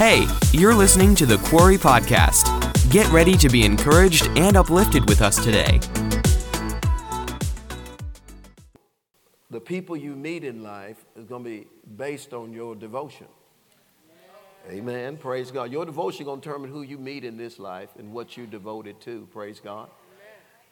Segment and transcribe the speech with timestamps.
[0.00, 2.48] Hey, you're listening to the Quarry Podcast.
[2.90, 5.78] Get ready to be encouraged and uplifted with us today.
[9.50, 11.66] The people you meet in life is going to be
[11.98, 13.26] based on your devotion.
[14.70, 15.18] Amen.
[15.18, 15.70] Praise God.
[15.70, 18.46] Your devotion is going to determine who you meet in this life and what you
[18.46, 19.28] devoted to.
[19.34, 19.90] Praise God.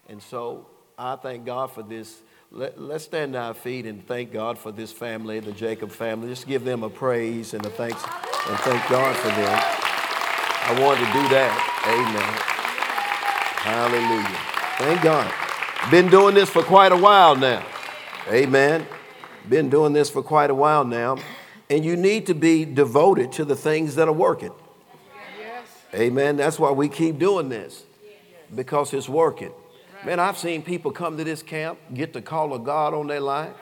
[0.08, 2.22] And so I thank God for this.
[2.50, 6.28] Let, us stand on our feet and thank God for this family, the Jacob family.
[6.28, 8.02] Just give them a praise and a thanks
[8.48, 9.60] and thank God for them.
[10.68, 11.52] I wanted to do that.
[11.86, 12.48] Amen.
[13.62, 14.48] Hallelujah.
[14.78, 15.90] Thank God.
[15.90, 17.64] Been doing this for quite a while now.
[18.28, 18.86] Amen.
[19.48, 21.18] Been doing this for quite a while now.
[21.70, 24.52] And you need to be devoted to the things that are working.
[25.94, 26.36] Amen.
[26.36, 27.84] That's why we keep doing this
[28.54, 29.52] because it's working.
[30.04, 33.20] Man, I've seen people come to this camp, get the call of God on their
[33.20, 33.52] life.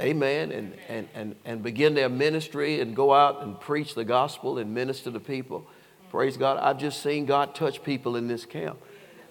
[0.00, 0.52] Amen.
[0.52, 4.72] And, and, and, and begin their ministry and go out and preach the gospel and
[4.72, 5.66] minister to people.
[6.10, 6.58] Praise God.
[6.58, 8.78] I've just seen God touch people in this camp.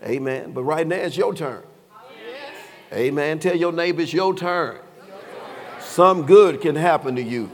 [0.03, 0.51] Amen.
[0.51, 1.63] But right now it's your turn.
[2.93, 3.39] Amen.
[3.39, 4.79] Tell your neighbor it's your turn.
[5.79, 7.49] Some good can happen to you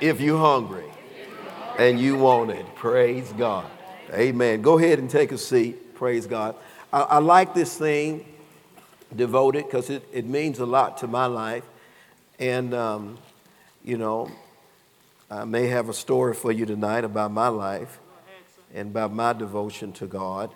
[0.00, 0.84] if you're hungry
[1.78, 2.66] and you want it.
[2.74, 3.66] Praise God.
[4.12, 4.62] Amen.
[4.62, 5.94] Go ahead and take a seat.
[5.94, 6.56] Praise God.
[6.92, 8.26] I, I like this thing,
[9.14, 11.64] devoted, because it, it means a lot to my life.
[12.38, 13.18] And, um,
[13.84, 14.30] you know,
[15.30, 17.98] I may have a story for you tonight about my life
[18.74, 20.50] and about my devotion to God.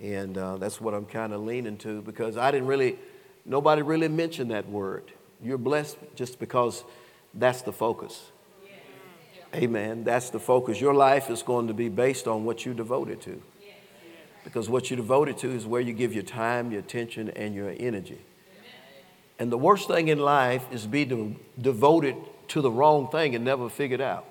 [0.00, 2.98] And uh, that's what I'm kind of leaning to because I didn't really,
[3.44, 5.12] nobody really mentioned that word.
[5.42, 6.84] You're blessed just because
[7.34, 8.30] that's the focus.
[9.54, 10.02] Amen.
[10.02, 10.80] That's the focus.
[10.80, 13.40] Your life is going to be based on what you devoted to
[14.44, 17.74] because what you're devoted to is where you give your time, your attention, and your
[17.78, 18.20] energy.
[19.38, 22.16] And the worst thing in life is be de- devoted
[22.48, 24.26] to the wrong thing and never figure it out.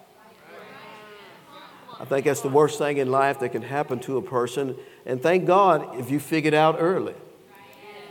[2.00, 4.76] I think that's the worst thing in life that can happen to a person.
[5.06, 7.16] And thank God if you figured out early.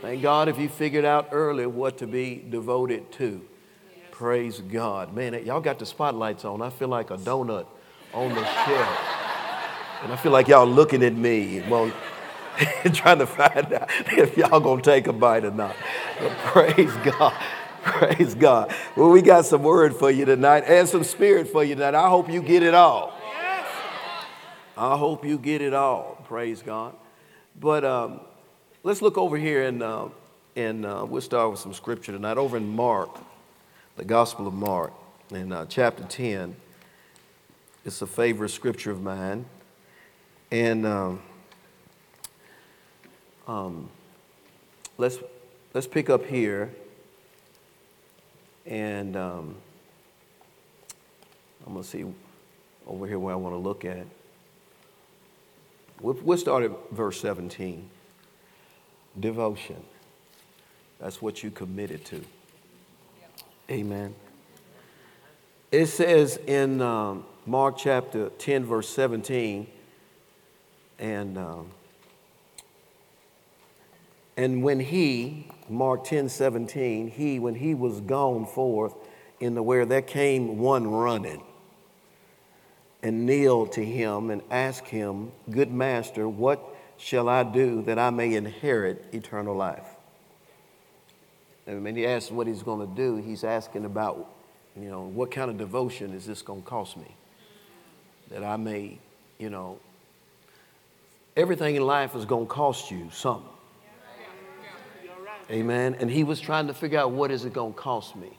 [0.01, 3.41] Thank God if you figured out early what to be devoted to.
[4.11, 5.13] Praise God.
[5.13, 6.61] Man, y'all got the spotlights on.
[6.61, 7.65] I feel like a donut
[8.13, 8.99] on the shelf.
[10.03, 11.91] And I feel like y'all looking at me, well,
[12.93, 15.75] trying to find out if y'all gonna take a bite or not.
[16.45, 17.33] Praise God.
[17.83, 18.73] Praise God.
[18.95, 21.95] Well, we got some word for you tonight and some spirit for you tonight.
[21.95, 23.13] I hope you get it all.
[24.77, 26.23] I hope you get it all.
[26.27, 26.95] Praise God.
[27.59, 28.21] But um,
[28.83, 30.07] let's look over here and, uh,
[30.55, 32.37] and uh, we'll start with some scripture tonight.
[32.37, 33.09] Over in Mark,
[33.97, 34.93] the Gospel of Mark,
[35.31, 36.55] in uh, chapter 10.
[37.85, 39.45] It's a favorite scripture of mine.
[40.51, 41.21] And um,
[43.47, 43.89] um,
[44.97, 45.17] let's,
[45.73, 46.71] let's pick up here.
[48.65, 49.55] And um,
[51.65, 52.05] I'm going to see
[52.87, 54.05] over here where I want to look at.
[56.01, 57.89] We'll, we'll start at verse 17.
[59.19, 59.83] Devotion.
[60.99, 62.23] That's what you committed to.
[63.69, 64.15] Amen.
[65.71, 69.67] It says in um, Mark chapter 10, verse 17,
[70.99, 71.71] and, um,
[74.35, 78.95] and when he, Mark 10 17, he, when he was gone forth
[79.39, 81.43] in the where, there came one running
[83.03, 86.63] and kneeled to him and asked him, Good master, what
[86.97, 89.87] shall I do that I may inherit eternal life?
[91.67, 94.29] And when he asks what he's going to do, he's asking about,
[94.75, 97.15] you know, what kind of devotion is this going to cost me?
[98.29, 98.97] That I may,
[99.37, 99.79] you know,
[101.37, 103.52] everything in life is going to cost you something.
[105.51, 105.95] Amen.
[105.99, 108.37] And he was trying to figure out what is it going to cost me.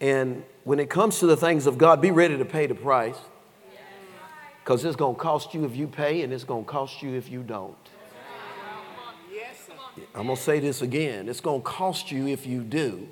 [0.00, 3.18] And when it comes to the things of God, be ready to pay the price.
[4.62, 7.14] Because it's going to cost you if you pay, and it's going to cost you
[7.14, 7.76] if you don't.
[10.14, 11.28] I'm going to say this again.
[11.28, 13.06] It's going to cost you if you do.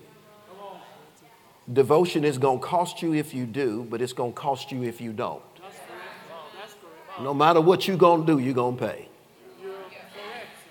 [1.73, 4.83] Devotion is going to cost you if you do, but it's going to cost you
[4.83, 5.43] if you don't.
[7.21, 9.09] No matter what you're going to do, you're going to pay.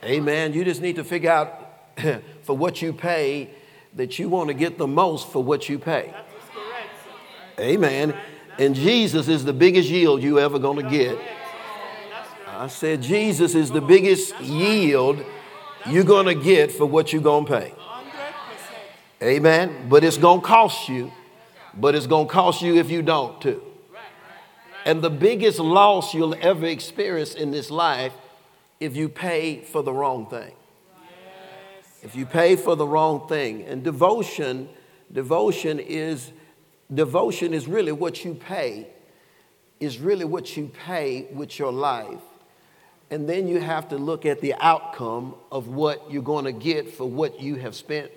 [0.03, 0.53] Amen.
[0.53, 1.62] You just need to figure out
[2.43, 3.49] for what you pay
[3.95, 6.13] that you want to get the most for what you pay.
[7.59, 8.15] Amen.
[8.57, 11.17] And Jesus is the biggest yield you ever going to get.
[12.47, 15.23] I said Jesus is the biggest yield
[15.87, 17.73] you're going to get for what you're going to pay.
[19.21, 19.87] Amen.
[19.89, 21.11] But it's going to cost you.
[21.75, 23.63] But it's going to cost you if you don't too.
[24.85, 28.13] And the biggest loss you'll ever experience in this life
[28.79, 30.51] if you pay for the wrong thing.
[32.03, 33.63] If you pay for the wrong thing.
[33.63, 34.69] And devotion,
[35.11, 36.31] devotion is
[36.93, 38.87] devotion is really what you pay
[39.79, 42.21] is really what you pay with your life.
[43.11, 46.89] And then you have to look at the outcome of what you're going to get
[46.89, 48.11] for what you have spent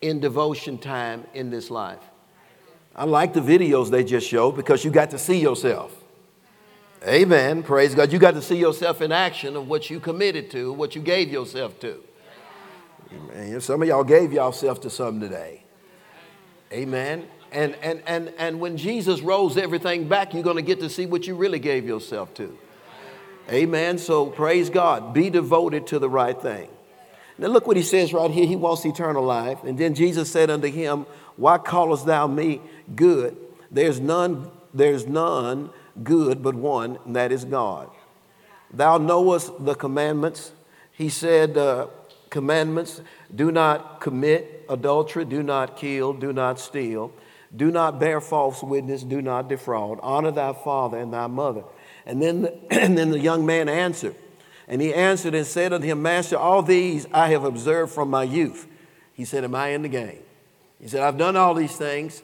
[0.00, 2.02] in devotion time in this life.
[2.94, 5.94] I like the videos they just showed because you got to see yourself.
[7.06, 7.62] Amen.
[7.62, 8.12] Praise God.
[8.12, 11.30] You got to see yourself in action of what you committed to, what you gave
[11.30, 12.02] yourself to.
[13.12, 13.60] Amen.
[13.60, 15.64] Some of y'all gave yourself to something today.
[16.72, 17.26] Amen.
[17.50, 21.04] And, and, and, and when Jesus rolls everything back, you're going to get to see
[21.06, 22.56] what you really gave yourself to.
[23.50, 23.98] Amen.
[23.98, 25.12] So praise God.
[25.12, 26.68] Be devoted to the right thing.
[27.36, 28.46] Now look what he says right here.
[28.46, 29.64] He wants eternal life.
[29.64, 31.06] And then Jesus said unto him,
[31.36, 32.60] Why callest thou me
[32.94, 33.36] good?
[33.70, 35.70] There's none, there's none
[36.02, 37.90] good but one, and that is God.
[38.72, 40.52] Thou knowest the commandments.
[40.92, 41.88] He said, uh,
[42.32, 43.02] commandments
[43.32, 47.12] do not commit adultery, do not kill, do not steal,
[47.54, 51.62] do not bear false witness, do not defraud, honor thy father and thy mother.
[52.06, 54.16] And then the, and then the young man answered,
[54.66, 58.24] and he answered and said unto him, Master, all these I have observed from my
[58.24, 58.66] youth.
[59.12, 60.22] He said, Am I in the game?
[60.80, 62.22] He said, I've done all these things,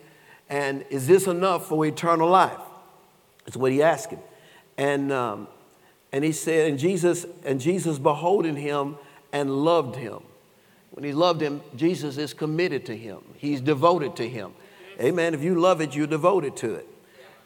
[0.48, 2.58] and is this enough for eternal life?
[3.44, 4.20] That's what he asked him.
[4.78, 5.48] And, um,
[6.12, 8.96] and he said, and Jesus, and Jesus beholding him
[9.32, 10.20] and loved him.
[10.90, 13.18] When he loved him, Jesus is committed to him.
[13.36, 14.52] He's devoted to him.
[15.00, 15.34] Amen.
[15.34, 16.88] If you love it, you're devoted to it.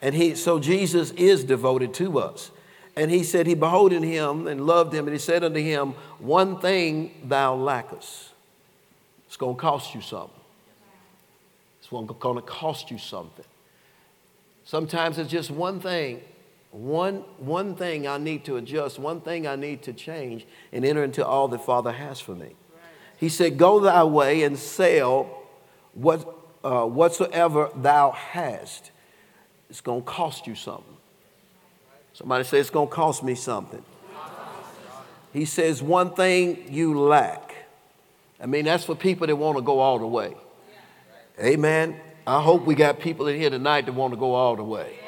[0.01, 2.51] And he, so Jesus is devoted to us.
[2.97, 6.61] And he said, He beholding him and loved him, and he said unto him, One
[6.61, 8.31] thing thou lackest.
[9.27, 10.41] It's going to cost you something.
[11.81, 13.45] It's going to cost you something.
[14.65, 16.21] Sometimes it's just one thing,
[16.73, 21.05] one, one thing I need to adjust, one thing I need to change and enter
[21.05, 22.55] into all that Father has for me.
[23.19, 25.45] He said, Go thy way and sell
[25.93, 26.27] what,
[26.65, 28.91] uh, whatsoever thou hast.
[29.69, 30.97] It's going to cost you something.
[32.15, 33.85] Somebody say, It's going to cost me something.
[35.35, 37.55] He says, One thing you lack.
[38.41, 40.35] I mean, that's for people that want to go all the way.
[41.39, 42.01] Amen.
[42.27, 45.02] I hope we got people in here tonight that want to go all the way.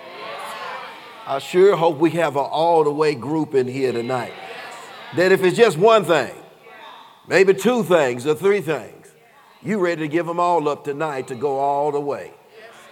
[1.26, 4.34] I sure hope we have an all the way group in here tonight.
[5.16, 6.34] That if it's just one thing,
[7.26, 9.10] maybe two things or three things,
[9.62, 12.32] you ready to give them all up tonight to go all the way.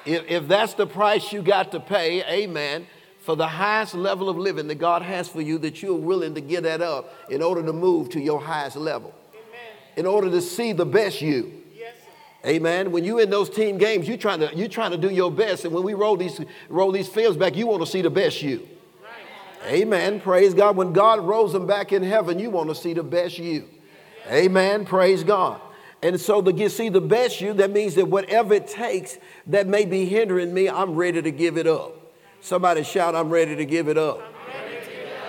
[0.07, 2.87] If, if that's the price you got to pay, amen,
[3.21, 6.41] for the highest level of living that God has for you, that you're willing to
[6.41, 9.15] give that up in order to move to your highest level,
[9.97, 11.62] in order to see the best you.
[12.45, 12.91] Amen.
[12.91, 15.65] When you in those team games, you trying to you trying to do your best,
[15.65, 18.43] and when we roll these roll these films back, you want to see the best
[18.43, 18.69] you.
[19.67, 20.21] Amen.
[20.21, 20.77] Praise God.
[20.77, 23.69] When God rolls them back in heaven, you want to see the best you.
[24.29, 24.85] Amen.
[24.85, 25.61] Praise God.
[26.03, 29.69] And so to get see the best you, that means that whatever it takes that
[29.69, 31.95] may be hindering me, I'm ready to give it up.
[32.41, 34.21] Somebody shout, I'm ready to give it up.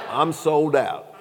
[0.10, 1.12] I'm, I'm sold out.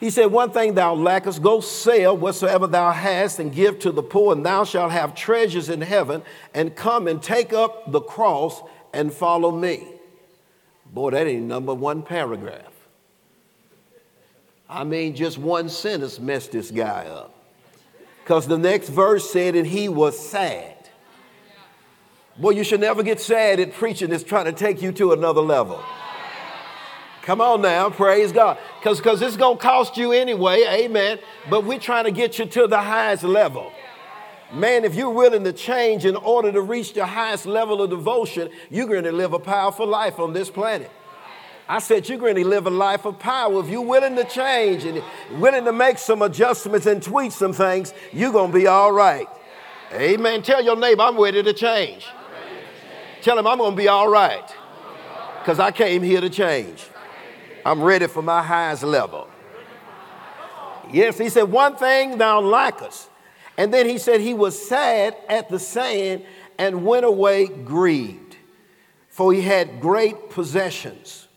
[0.00, 4.02] He said, One thing thou lackest, go sell whatsoever thou hast and give to the
[4.02, 6.22] poor, and thou shalt have treasures in heaven,
[6.54, 8.62] and come and take up the cross
[8.92, 9.86] and follow me.
[10.92, 12.72] Boy, that ain't number one paragraph.
[14.68, 17.34] I mean, just one sentence messed this guy up.
[18.22, 20.74] Because the next verse said, and he was sad.
[22.36, 25.40] Boy, you should never get sad at preaching that's trying to take you to another
[25.40, 25.82] level.
[27.28, 28.56] Come on now, praise God.
[28.80, 31.18] Because because it's going to cost you anyway, amen.
[31.50, 33.70] But we're trying to get you to the highest level.
[34.50, 38.48] Man, if you're willing to change in order to reach the highest level of devotion,
[38.70, 40.90] you're going to live a powerful life on this planet.
[41.68, 43.60] I said, you're going to live a life of power.
[43.60, 45.02] If you're willing to change and
[45.38, 49.26] willing to make some adjustments and tweak some things, you're going to be all right.
[49.92, 50.40] Amen.
[50.40, 52.06] Tell your neighbor, I'm ready to change.
[53.20, 54.50] Tell him I'm going to be all right
[55.40, 56.86] because I came here to change.
[57.68, 59.28] I'm ready for my highest level.
[60.90, 63.10] Yes, he said, One thing thou lackest.
[63.58, 66.24] And then he said, He was sad at the saying
[66.56, 68.36] and went away grieved,
[69.10, 71.28] for he had great possessions.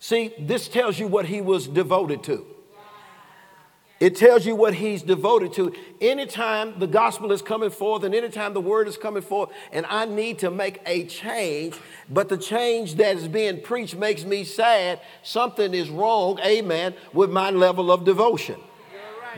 [0.00, 2.44] See, this tells you what he was devoted to.
[4.00, 5.74] It tells you what he's devoted to.
[6.00, 10.06] Anytime the gospel is coming forth and anytime the word is coming forth, and I
[10.06, 11.76] need to make a change,
[12.08, 17.30] but the change that is being preached makes me sad, something is wrong, amen, with
[17.30, 18.58] my level of devotion.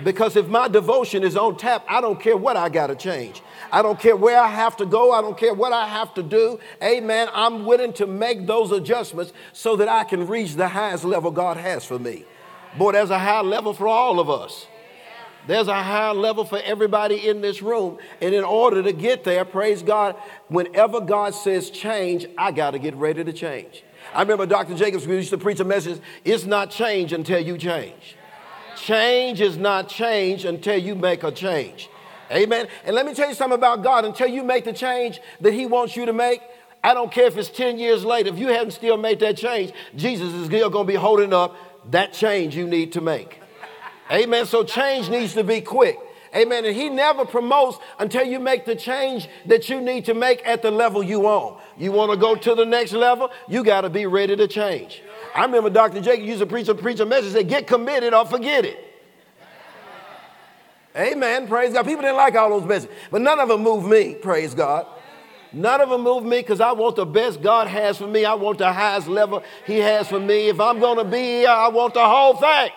[0.05, 3.43] Because if my devotion is on tap, I don't care what I got to change.
[3.71, 5.13] I don't care where I have to go.
[5.13, 6.61] I don't care what I have to do.
[6.83, 7.29] Amen.
[7.35, 11.59] I'm willing to make those adjustments so that I can reach the highest level God
[11.59, 12.25] has for me.
[12.79, 14.67] Boy, there's a high level for all of us.
[15.47, 17.99] There's a high level for everybody in this room.
[18.21, 20.15] And in order to get there, praise God,
[20.49, 23.83] whenever God says change, I got to get ready to change.
[24.15, 24.77] I remember Dr.
[24.77, 28.17] Jacobs used to preach a message it's not change until you change.
[28.77, 31.89] Change is not change until you make a change.
[32.31, 32.69] Amen.
[32.85, 34.05] And let me tell you something about God.
[34.05, 36.41] Until you make the change that He wants you to make,
[36.83, 39.73] I don't care if it's 10 years later, if you haven't still made that change,
[39.95, 41.57] Jesus is still going to be holding up
[41.91, 43.41] that change you need to make.
[44.11, 44.47] Amen.
[44.47, 45.99] So change needs to be quick.
[46.35, 46.65] Amen.
[46.65, 50.63] And he never promotes until you make the change that you need to make at
[50.63, 51.61] the level you on.
[51.77, 55.03] You want to go to the next level, you got to be ready to change.
[55.35, 56.01] I remember Dr.
[56.01, 58.79] Jake used to preach a, preach a message that get committed or forget it.
[60.95, 61.47] Amen.
[61.47, 61.87] Praise God.
[61.87, 64.15] People didn't like all those messages, but none of them moved me.
[64.15, 64.87] Praise God.
[65.53, 68.25] None of them move me because I want the best God has for me.
[68.25, 70.49] I want the highest level He has for me.
[70.49, 72.71] If I'm going to be here, I want the whole thing.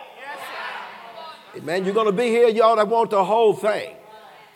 [1.57, 1.85] Amen.
[1.85, 2.79] You're going to be here, y'all.
[2.79, 3.95] I want the whole thing.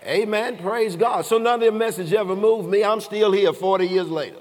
[0.05, 0.57] Amen.
[0.57, 1.25] Praise God.
[1.25, 2.83] So none of the message ever moved me.
[2.83, 4.38] I'm still here 40 years later.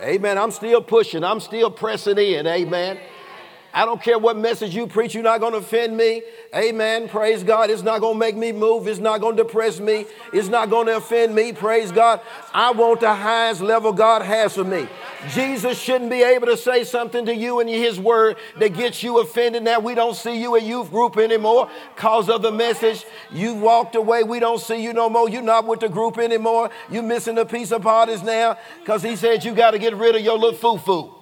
[0.00, 0.38] Amen.
[0.38, 1.22] I'm still pushing.
[1.22, 2.46] I'm still pressing in.
[2.46, 2.98] Amen.
[3.74, 6.22] I don't care what message you preach, you're not going to offend me.
[6.54, 7.08] Amen.
[7.08, 7.70] Praise God.
[7.70, 8.86] It's not going to make me move.
[8.86, 10.04] It's not going to depress me.
[10.32, 11.54] It's not going to offend me.
[11.54, 12.20] Praise God.
[12.52, 14.86] I want the highest level God has for me.
[15.30, 19.20] Jesus shouldn't be able to say something to you in his word that gets you
[19.20, 19.62] offended.
[19.62, 23.06] Now we don't see you a youth group anymore because of the message.
[23.30, 24.22] You walked away.
[24.22, 25.30] We don't see you no more.
[25.30, 26.68] You're not with the group anymore.
[26.90, 30.14] You're missing a piece of parties now because he said you got to get rid
[30.14, 31.21] of your little foo-foo.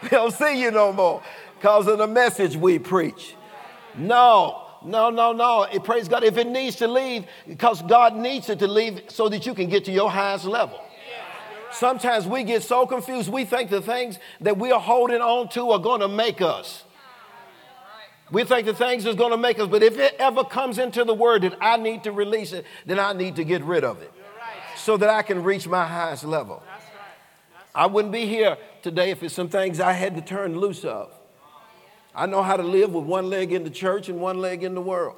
[0.02, 1.22] we don't see you no more
[1.56, 3.34] because of the message we preach.
[3.96, 5.64] No, no, no, no.
[5.64, 6.24] It, praise God.
[6.24, 9.68] If it needs to leave, because God needs it to leave so that you can
[9.68, 10.80] get to your highest level.
[11.72, 15.70] Sometimes we get so confused, we think the things that we are holding on to
[15.70, 16.82] are going to make us.
[18.32, 21.04] We think the things is going to make us, but if it ever comes into
[21.04, 24.02] the word that I need to release it, then I need to get rid of
[24.02, 24.12] it
[24.76, 26.62] so that I can reach my highest level.
[27.74, 31.12] I wouldn't be here today if it's some things I had to turn loose of.
[32.14, 34.74] I know how to live with one leg in the church and one leg in
[34.74, 35.16] the world.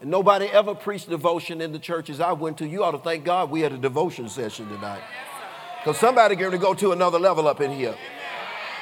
[0.00, 2.66] And nobody ever preached devotion in the churches I went to.
[2.66, 5.02] You ought to thank God we had a devotion session tonight.
[5.78, 7.94] Because somebody getting to go to another level up in here.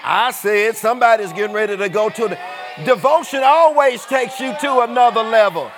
[0.05, 2.39] I said somebody's getting ready to go to the
[2.85, 5.71] devotion always takes you to another level.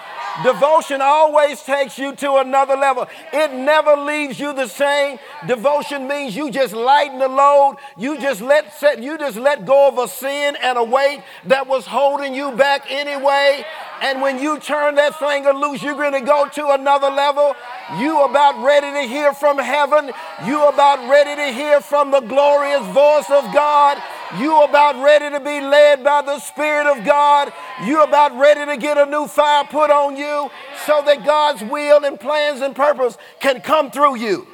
[0.43, 3.07] Devotion always takes you to another level.
[3.33, 5.19] It never leaves you the same.
[5.47, 7.77] Devotion means you just lighten the load.
[7.97, 11.67] You just let set, you just let go of a sin and a weight that
[11.67, 13.65] was holding you back anyway.
[14.03, 17.55] And when you turn that finger loose, you're going to go to another level.
[17.99, 20.11] You about ready to hear from heaven.
[20.47, 24.03] You about ready to hear from the glorious voice of God.
[24.39, 27.53] You about ready to be led by the Spirit of God.
[27.85, 30.51] You about ready to get a new fire put on you
[30.87, 34.47] so that God's will and plans and purpose can come through you.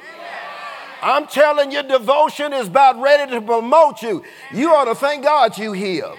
[1.01, 4.23] I'm telling you, devotion is about ready to promote you.
[4.51, 6.11] You ought to thank God you here.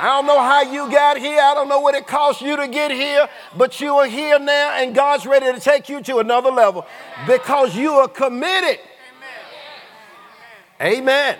[0.00, 1.40] I don't know how you got here.
[1.40, 4.72] I don't know what it cost you to get here, but you are here now
[4.76, 6.86] and God's ready to take you to another level
[7.26, 8.80] because you are committed.
[10.80, 11.36] Amen.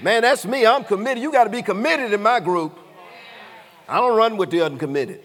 [0.00, 0.64] Man, that's me.
[0.64, 1.22] I'm committed.
[1.22, 2.78] You got to be committed in my group.
[3.88, 5.22] I don't run with the uncommitted.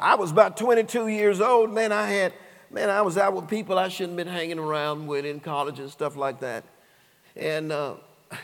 [0.00, 1.72] I was about 22 years old.
[1.72, 2.32] Man, I had,
[2.70, 5.78] man, I was out with people I shouldn't have been hanging around with in college
[5.78, 6.64] and stuff like that.
[7.34, 7.94] And uh,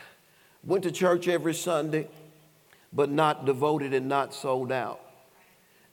[0.64, 2.08] went to church every Sunday,
[2.92, 5.00] but not devoted and not sold out.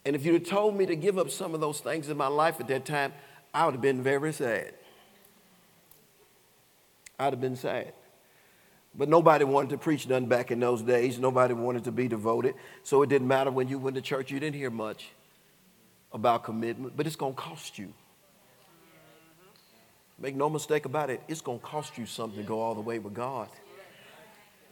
[0.05, 2.27] And if you'd have told me to give up some of those things in my
[2.27, 3.13] life at that time,
[3.53, 4.73] I would have been very sad.
[7.17, 7.93] I'd have been sad.
[8.99, 11.17] But nobody wanted to preach none back in those days.
[11.17, 12.53] Nobody wanted to be devoted.
[12.83, 15.07] So it didn't matter when you went to church, you didn't hear much
[16.11, 17.93] about commitment, but it's going to cost you.
[20.19, 22.81] Make no mistake about it, it's going to cost you something to go all the
[22.81, 23.47] way with God.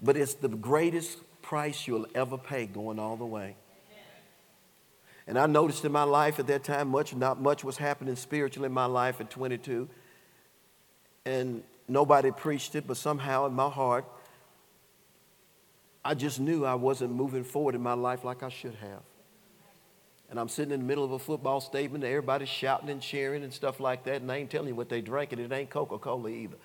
[0.04, 3.56] But it's the greatest price you'll ever pay going all the way.
[5.26, 8.66] And I noticed in my life at that time, much, not much was happening spiritually
[8.66, 9.88] in my life at 22.
[11.26, 14.06] And Nobody preached it, but somehow in my heart,
[16.08, 19.02] I just knew I wasn't moving forward in my life like I should have.
[20.30, 23.44] And I'm sitting in the middle of a football statement, and everybody's shouting and cheering
[23.44, 25.70] and stuff like that, and I ain't telling you what they drank, and it ain't
[25.70, 26.56] Coca Cola either.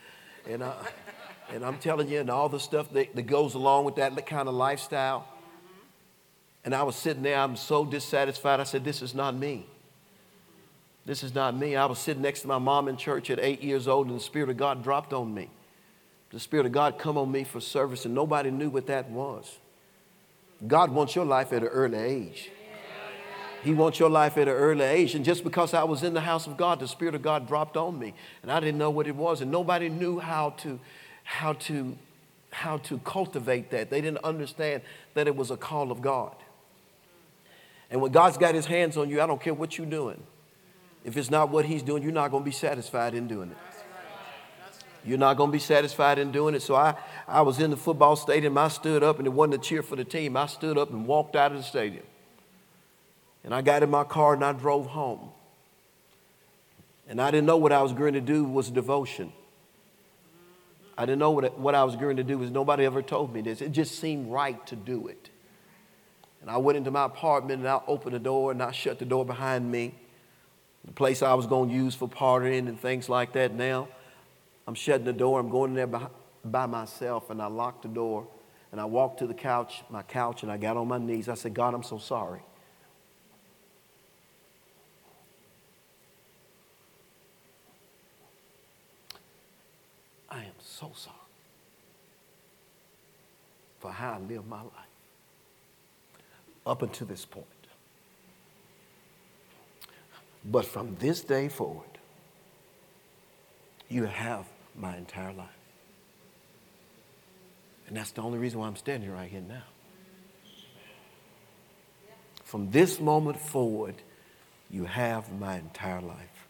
[0.49, 0.75] And, I,
[1.53, 4.49] and I'm telling you, and all the stuff that, that goes along with that kind
[4.49, 5.27] of lifestyle.
[6.65, 8.61] And I was sitting there, I'm so dissatisfied.
[8.61, 9.67] I said, This is not me.
[11.05, 11.75] This is not me.
[11.75, 14.23] I was sitting next to my mom in church at eight years old, and the
[14.23, 15.51] Spirit of God dropped on me.
[16.33, 19.59] The Spirit of God come on me for service, and nobody knew what that was.
[20.67, 22.51] God wants your life at an early age.
[23.63, 25.15] He wants your life at an early age.
[25.15, 27.77] And just because I was in the house of God, the Spirit of God dropped
[27.77, 28.15] on me.
[28.43, 29.41] And I didn't know what it was.
[29.41, 30.81] And nobody knew how to,
[31.23, 31.97] how to,
[32.51, 33.89] how to cultivate that.
[33.89, 34.83] They didn't understand
[35.15, 36.35] that it was a call of God.
[37.89, 40.21] And when God's got his hands on you, I don't care what you're doing.
[41.05, 43.72] If it's not what he's doing, you're not going to be satisfied in doing it.
[45.05, 46.63] You're not going to be satisfied in doing it.
[46.63, 46.95] So I,
[47.27, 48.57] I was in the football stadium.
[48.57, 50.37] I stood up, and it wasn't a cheer for the team.
[50.37, 52.05] I stood up and walked out of the stadium.
[53.45, 55.31] And I got in my car and I drove home.
[57.09, 59.33] And I didn't know what I was going to do was devotion.
[60.97, 63.41] I didn't know what, what I was going to do was nobody ever told me
[63.41, 63.61] this.
[63.61, 65.31] It just seemed right to do it.
[66.41, 69.05] And I went into my apartment and I opened the door and I shut the
[69.05, 69.95] door behind me.
[70.85, 73.55] The place I was going to use for partying and things like that.
[73.55, 73.89] Now
[74.67, 75.41] I'm shutting the door.
[75.41, 76.09] I'm going in there
[76.45, 78.27] by, myself and I locked the door
[78.71, 81.29] and I walked to the couch, my couch, and I got on my knees.
[81.29, 82.41] I said, God, I'm so sorry.
[90.31, 91.17] I am so sorry
[93.81, 94.73] for how I lived my life
[96.65, 97.47] up until this point.
[100.45, 101.87] But from this day forward,
[103.89, 105.49] you have my entire life.
[107.87, 109.65] And that's the only reason why I'm standing right here now.
[112.45, 113.97] From this moment forward,
[114.71, 116.47] you have my entire life.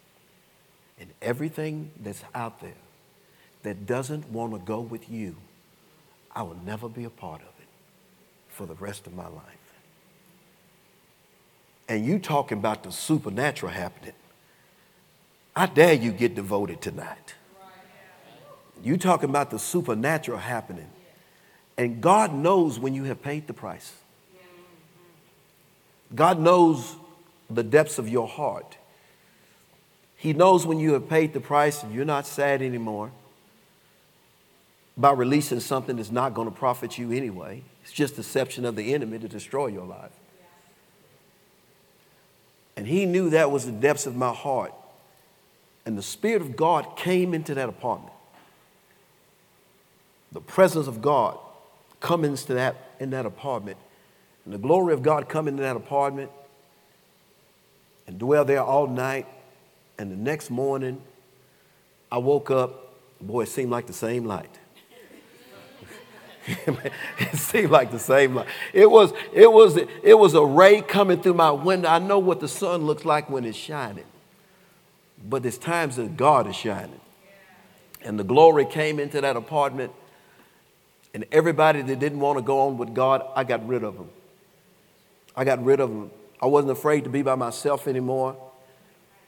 [1.00, 2.74] And everything that's out there
[3.62, 5.36] that doesn't want to go with you,
[6.34, 7.68] I will never be a part of it
[8.48, 9.44] for the rest of my life.
[11.88, 14.14] And you talking about the supernatural happening.
[15.54, 17.34] I dare you get devoted tonight.
[18.82, 20.88] You talking about the supernatural happening.
[21.76, 23.92] And God knows when you have paid the price.
[26.14, 26.96] God knows
[27.48, 28.76] the depths of your heart.
[30.16, 33.10] He knows when you have paid the price and you're not sad anymore
[34.96, 37.62] by releasing something that's not going to profit you anyway.
[37.82, 40.12] It's just deception of the enemy to destroy your life.
[42.76, 44.72] And he knew that was the depths of my heart.
[45.84, 48.12] And the Spirit of God came into that apartment.
[50.32, 51.38] The presence of God
[52.00, 53.78] come into that in that apartment.
[54.44, 56.30] And the glory of God come into that apartment
[58.06, 59.26] and dwell there all night.
[59.98, 61.00] And the next morning,
[62.10, 64.58] I woke up, boy, it seemed like the same light.
[66.66, 68.48] it seemed like the same light.
[68.72, 71.88] It was, it, was, it was a ray coming through my window.
[71.88, 74.04] I know what the sun looks like when it's shining.
[75.24, 77.00] But there's times that God is shining.
[78.04, 79.92] And the glory came into that apartment.
[81.14, 84.08] And everybody that didn't want to go on with God, I got rid of them.
[85.36, 86.10] I got rid of them.
[86.40, 88.36] I wasn't afraid to be by myself anymore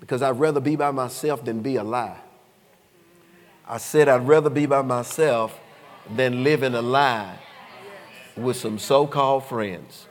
[0.01, 2.19] because I'd rather be by myself than be a lie.
[3.67, 5.59] I said I'd rather be by myself
[6.15, 7.39] than living a lie
[8.37, 10.07] with some so called friends.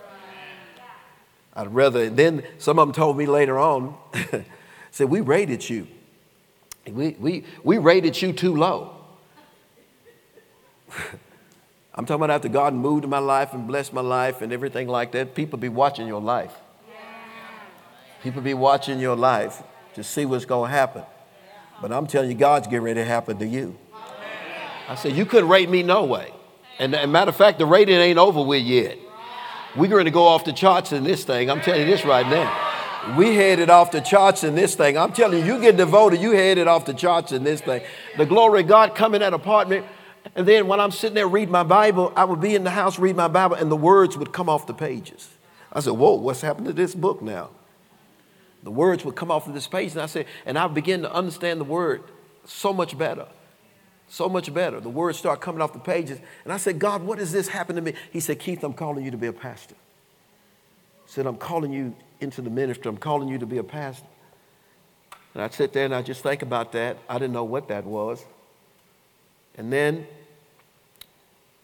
[1.55, 3.95] I'd rather, then some of them told me later on,
[4.91, 5.87] said, We rated you.
[6.87, 8.95] We, we, we rated you too low.
[11.95, 14.87] I'm talking about after God moved in my life and blessed my life and everything
[14.87, 16.53] like that, people be watching your life.
[18.23, 19.61] People be watching your life
[19.95, 21.03] to see what's going to happen.
[21.81, 23.77] But I'm telling you, God's getting ready to happen to you.
[24.87, 26.33] I said, You couldn't rate me no way.
[26.79, 28.97] And, and matter of fact, the rating ain't over with yet.
[29.75, 31.49] We're going to go off the charts in this thing.
[31.49, 33.15] I'm telling you this right now.
[33.17, 34.97] We headed off the charts in this thing.
[34.97, 37.81] I'm telling you, you get devoted, you headed off the charts in this thing.
[38.17, 39.85] The glory of God come in that apartment.
[40.35, 42.97] And then when I'm sitting there reading my Bible, I would be in the house
[42.97, 45.29] reading my Bible, and the words would come off the pages.
[45.71, 47.49] I said, Whoa, what's happened to this book now?
[48.63, 51.13] The words would come off of this page, and I said, and I begin to
[51.13, 52.03] understand the word
[52.45, 53.27] so much better
[54.13, 54.79] so much better.
[54.79, 56.19] The words start coming off the pages.
[56.43, 57.93] And I said, God, what does this happen to me?
[58.11, 59.73] He said, Keith, I'm calling you to be a pastor.
[61.05, 62.89] He said, I'm calling you into the ministry.
[62.89, 64.05] I'm calling you to be a pastor.
[65.33, 66.97] And I'd sit there and I'd just think about that.
[67.09, 68.23] I didn't know what that was.
[69.55, 70.07] And then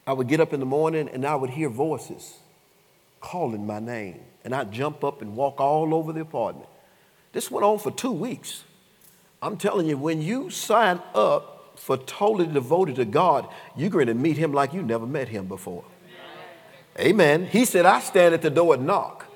[0.06, 2.38] I would get up in the morning and I would hear voices
[3.20, 4.20] calling my name.
[4.44, 6.68] And I'd jump up and walk all over the apartment.
[7.32, 8.64] This went on for two weeks.
[9.42, 14.14] I'm telling you, when you sign up for totally devoted to God, you're going to
[14.14, 15.84] meet him like you never met him before.
[16.98, 17.46] Amen.
[17.46, 19.26] He said, I stand at the door and knock.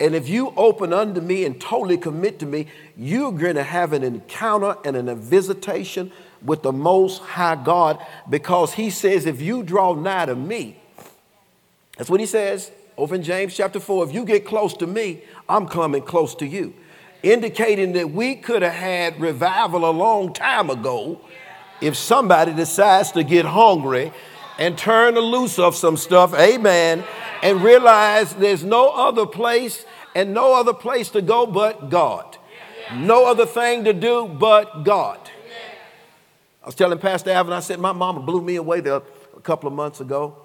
[0.00, 2.66] And if you open unto me and totally commit to me,
[2.96, 8.74] you're going to have an encounter and a visitation with the Most High God because
[8.74, 10.80] He says, if you draw nigh to me,
[11.96, 12.70] that's what He says.
[12.96, 16.46] over in James chapter 4, if you get close to me, I'm coming close to
[16.46, 16.74] you.
[17.22, 21.20] Indicating that we could have had revival a long time ago
[21.80, 24.12] if somebody decides to get hungry
[24.58, 27.04] and turn the loose of some stuff, amen,
[27.42, 32.36] and realize there's no other place and no other place to go but God.
[32.94, 35.18] No other thing to do but God.
[36.68, 39.00] I was telling Pastor Alvin, I said, my mama blew me away there
[39.34, 40.36] a couple of months ago.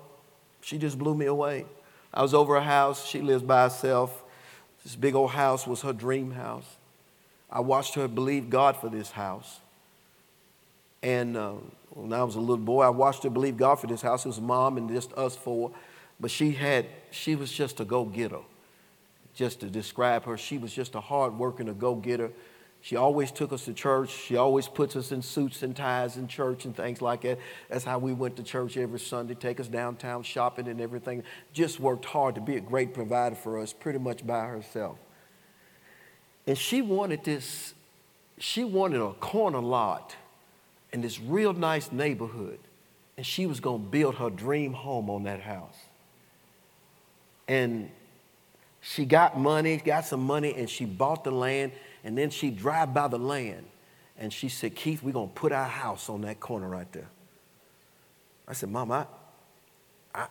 [0.62, 1.66] She just blew me away.
[2.14, 3.06] I was over her house.
[3.06, 4.24] She lives by herself.
[4.86, 6.78] This big old house was her dream house.
[7.52, 9.60] I watched her believe God for this house.
[11.02, 11.56] And uh,
[11.90, 14.24] when I was a little boy, I watched her believe God for this house.
[14.24, 15.72] It was mom and just us four.
[16.22, 18.40] But she had, she was just a go-getter.
[19.36, 22.32] Just to describe her, she was just a hard working, a go-getter.
[22.84, 24.10] She always took us to church.
[24.10, 27.40] She always puts us in suits and ties in church and things like that.
[27.70, 31.24] That's how we went to church every Sunday, take us downtown shopping and everything.
[31.54, 34.98] Just worked hard to be a great provider for us, pretty much by herself.
[36.46, 37.74] And she wanted this,
[38.38, 40.18] she wanted a corner lot
[40.92, 42.60] in this real nice neighborhood.
[43.16, 45.78] And she was going to build her dream home on that house.
[47.48, 47.90] And
[48.82, 51.72] she got money, got some money, and she bought the land.
[52.04, 53.66] And then she drive by the land.
[54.18, 57.10] And she said, Keith, we're going to put our house on that corner right there.
[58.48, 59.06] I said, Mom, I,
[60.14, 60.28] I,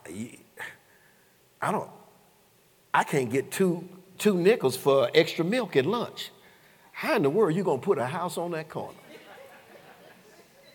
[1.61, 1.89] I don't,
[2.93, 6.29] I can't get two, two nickels for extra milk at lunch.
[6.91, 8.97] How in the world are you going to put a house on that corner?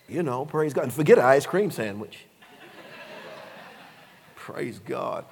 [0.08, 0.84] You know, praise God.
[0.84, 2.24] And forget an ice cream sandwich.
[4.34, 5.24] praise God.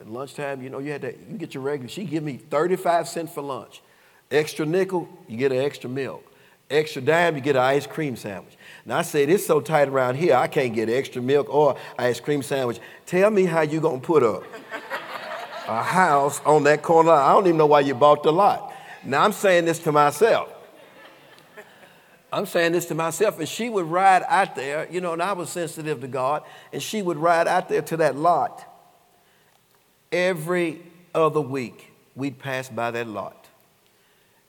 [0.00, 3.08] At lunchtime, you know, you had to, you get your regular, she give me 35
[3.08, 3.82] cents for lunch.
[4.30, 6.24] Extra nickel, you get an extra milk.
[6.68, 8.56] Extra dime, you get an ice cream sandwich.
[8.84, 12.18] Now I said, it's so tight around here, I can't get extra milk or ice
[12.18, 12.80] cream sandwich.
[13.04, 14.42] Tell me how you gonna put a,
[15.68, 17.12] a house on that corner.
[17.12, 18.72] I don't even know why you bought the lot.
[19.04, 20.48] Now I'm saying this to myself.
[22.32, 25.32] I'm saying this to myself, and she would ride out there, you know, and I
[25.32, 28.64] was sensitive to God, and she would ride out there to that lot.
[30.10, 30.82] Every
[31.14, 33.45] other week, we'd pass by that lot.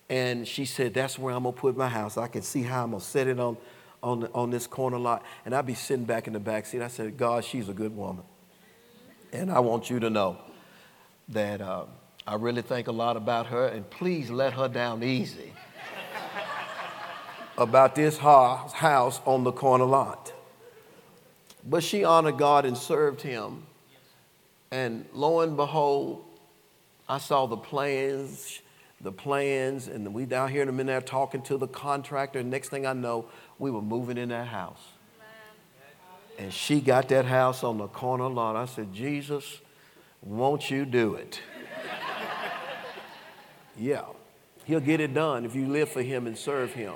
[0.09, 2.17] And she said, That's where I'm gonna put my house.
[2.17, 3.57] I can see how I'm gonna set it on,
[4.01, 5.23] on, on this corner lot.
[5.45, 6.81] And I'd be sitting back in the back seat.
[6.81, 8.23] I said, God, she's a good woman.
[9.33, 10.37] And I want you to know
[11.29, 11.85] that uh,
[12.25, 15.51] I really think a lot about her, and please let her down easy
[17.57, 20.33] about this house on the corner lot.
[21.65, 23.63] But she honored God and served him.
[24.71, 26.25] And lo and behold,
[27.07, 28.61] I saw the plans,
[29.01, 32.41] the plans, and we down here in a minute talking to the contractor.
[32.43, 33.27] Next thing I know,
[33.59, 34.81] we were moving in that house.
[36.39, 38.55] And she got that house on the corner lot.
[38.55, 39.59] I said, Jesus,
[40.21, 41.41] won't you do it?
[43.77, 44.03] yeah,
[44.65, 46.95] he'll get it done if you live for him and serve him.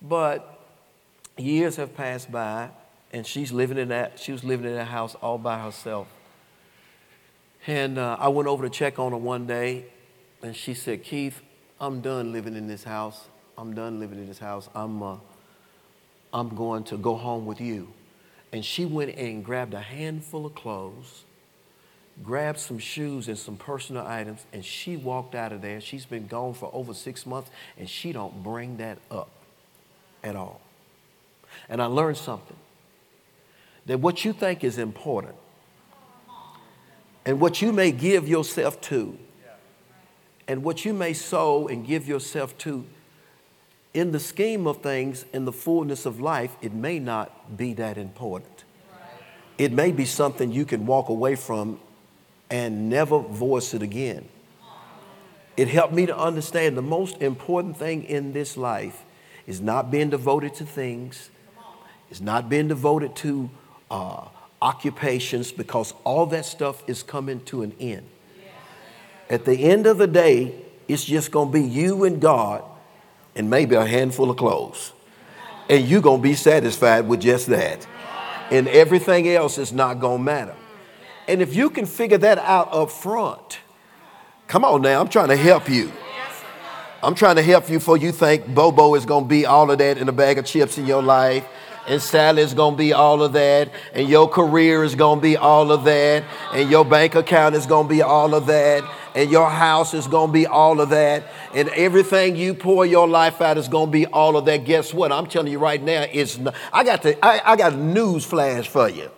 [0.00, 0.60] But
[1.36, 2.70] years have passed by,
[3.12, 4.18] and she's living in that.
[4.18, 6.08] She was living in that house all by herself.
[7.66, 9.86] And uh, I went over to check on her one day,
[10.42, 11.40] and she said, "Keith,
[11.80, 13.28] I'm done living in this house.
[13.56, 14.68] I'm done living in this house.
[14.74, 15.16] I'm, uh,
[16.32, 17.88] I'm going to go home with you."
[18.52, 21.24] And she went and grabbed a handful of clothes,
[22.22, 25.80] grabbed some shoes and some personal items, and she walked out of there.
[25.80, 29.30] She's been gone for over six months, and she don't bring that up
[30.22, 30.60] at all.
[31.68, 32.56] And I learned something
[33.86, 35.34] that what you think is important
[37.24, 39.18] and what you may give yourself to
[40.48, 42.84] and what you may sow and give yourself to
[43.94, 47.98] in the scheme of things in the fullness of life it may not be that
[47.98, 48.64] important
[49.58, 51.78] it may be something you can walk away from
[52.50, 54.28] and never voice it again
[55.56, 59.04] it helped me to understand the most important thing in this life
[59.46, 61.30] is not being devoted to things,
[62.10, 63.50] is not being devoted to
[63.90, 64.28] uh,
[64.62, 68.08] occupations, because all that stuff is coming to an end.
[69.32, 70.54] At the end of the day,
[70.86, 72.62] it's just going to be you and God
[73.34, 74.92] and maybe a handful of clothes.
[75.70, 77.86] And you're going to be satisfied with just that.
[78.50, 80.54] And everything else is not going to matter.
[81.26, 83.60] And if you can figure that out up front,
[84.48, 85.90] come on now, I'm trying to help you.
[87.02, 89.78] I'm trying to help you for you think Bobo is going to be all of
[89.78, 91.46] that in a bag of chips in your life.
[91.88, 93.70] And Sally is going to be all of that.
[93.94, 96.22] And your career is going to be all of that.
[96.52, 98.84] And your bank account is going to be all of that.
[99.14, 101.24] And your house is going to be all of that.
[101.54, 104.64] And everything you pour your life out is going to be all of that.
[104.64, 105.12] Guess what?
[105.12, 108.24] I'm telling you right now, it's not, I got the, I, I got a news
[108.24, 109.10] flash for you.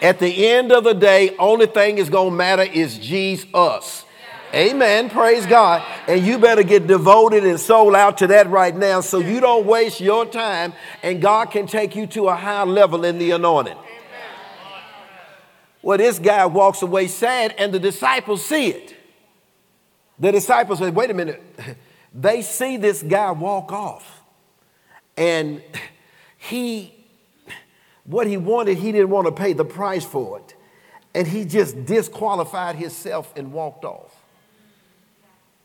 [0.00, 4.04] At the end of the day, only thing is going to matter is Jesus.
[4.52, 5.08] Amen.
[5.08, 5.82] Praise God.
[6.08, 9.64] And you better get devoted and sold out to that right now so you don't
[9.64, 13.78] waste your time and God can take you to a high level in the anointing.
[15.80, 18.94] Well, this guy walks away sad and the disciples see it.
[20.22, 21.42] The disciples say, wait a minute.
[22.14, 24.20] They see this guy walk off.
[25.16, 25.62] And
[26.36, 26.94] he,
[28.04, 30.54] what he wanted, he didn't want to pay the price for it.
[31.14, 34.14] And he just disqualified himself and walked off.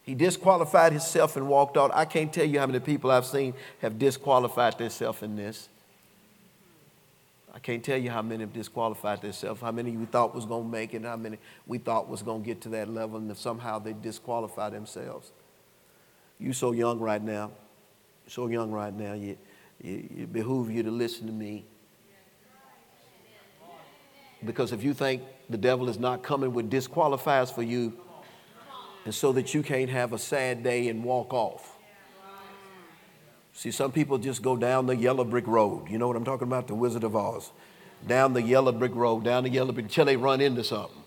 [0.04, 1.92] He disqualified himself and walked off.
[1.94, 5.68] I can't tell you how many people I've seen have disqualified themselves in this.
[7.58, 10.66] I can't tell you how many have disqualified themselves, how many we thought was going
[10.66, 13.36] to make it, how many we thought was going to get to that level, and
[13.36, 15.32] somehow they disqualified themselves.
[16.38, 17.50] You so young right now,
[18.28, 19.14] so young right now.
[19.14, 19.40] You,
[19.82, 21.66] you, it behoove you to listen to me.
[24.46, 27.98] Because if you think the devil is not coming with disqualifiers for you,
[29.04, 31.77] and so that you can't have a sad day and walk off.
[33.58, 35.90] See, some people just go down the yellow brick road.
[35.90, 36.68] You know what I'm talking about?
[36.68, 37.50] The Wizard of Oz.
[38.06, 41.02] Down the yellow brick road, down the yellow brick, until they run into something.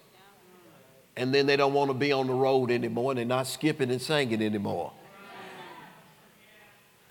[1.16, 3.88] And then they don't want to be on the road anymore, and they're not skipping
[3.92, 4.92] and singing anymore.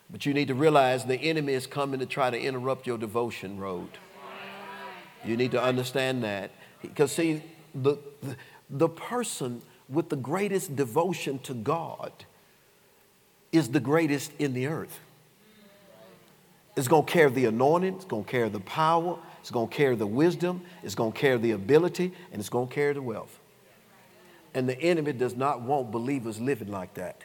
[0.10, 3.58] But you need to realize the enemy is coming to try to interrupt your devotion
[3.58, 3.92] road.
[5.24, 6.52] You need to understand that.
[6.82, 8.36] Because, see, the, the,
[8.70, 12.12] the person with the greatest devotion to God
[13.54, 15.00] is the greatest in the earth.
[16.76, 19.76] It's going to carry the anointing, it's going to carry the power, it's going to
[19.76, 23.02] carry the wisdom, it's going to carry the ability, and it's going to carry the
[23.02, 23.40] wealth.
[24.54, 27.24] And the enemy does not want believers living like that.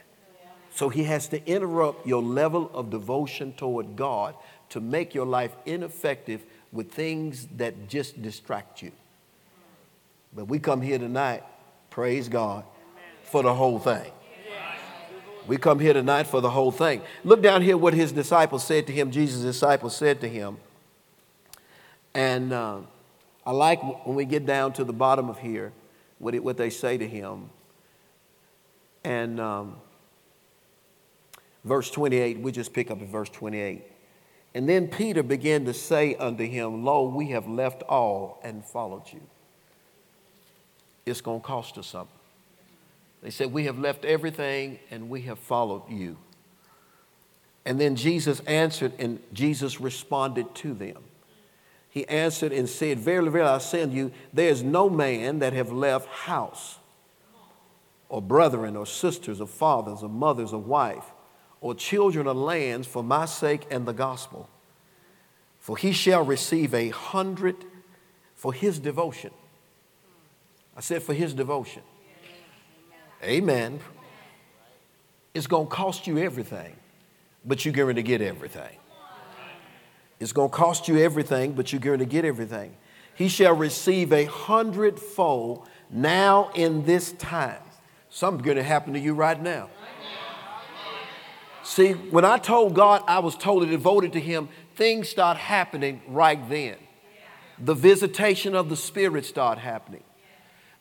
[0.74, 4.35] So he has to interrupt your level of devotion toward God
[4.70, 8.90] to make your life ineffective with things that just distract you.
[10.35, 11.44] But we come here tonight
[11.94, 12.64] Praise God
[13.22, 14.11] for the whole thing.
[15.46, 17.02] We come here tonight for the whole thing.
[17.22, 20.57] Look down here what his disciples said to him, Jesus' disciples said to him.
[22.14, 22.78] And uh,
[23.44, 25.72] I like when we get down to the bottom of here,
[26.18, 27.50] what, it, what they say to him.
[29.04, 29.76] And um,
[31.64, 33.83] verse 28, we just pick up at verse 28.
[34.54, 39.12] And then Peter began to say unto him, Lo, we have left all and followed
[39.12, 39.20] you
[41.07, 42.13] it's going to cost us something.
[43.24, 46.16] They said, We have left everything and we have followed you.
[47.64, 50.98] And then Jesus answered, and Jesus responded to them.
[51.88, 55.54] He answered and said, Verily, verily, I say unto you, there is no man that
[55.54, 56.78] have left house,
[58.10, 61.06] or brethren, or sisters, or fathers, or mothers, or wife,
[61.62, 64.50] or children, or lands for my sake and the gospel.
[65.58, 67.56] For he shall receive a hundred
[68.34, 69.30] for his devotion
[70.76, 71.82] I said for his devotion.
[73.24, 73.80] Amen.
[75.32, 76.76] It's going to cost you everything,
[77.44, 78.76] but you're going to get everything.
[80.20, 82.76] It's going to cost you everything, but you're going to get everything.
[83.14, 87.62] He shall receive a hundredfold now in this time.
[88.10, 89.70] Something's going to happen to you right now.
[91.62, 96.48] See, when I told God I was totally devoted to Him, things start happening right
[96.48, 96.76] then.
[97.58, 100.02] The visitation of the Spirit start happening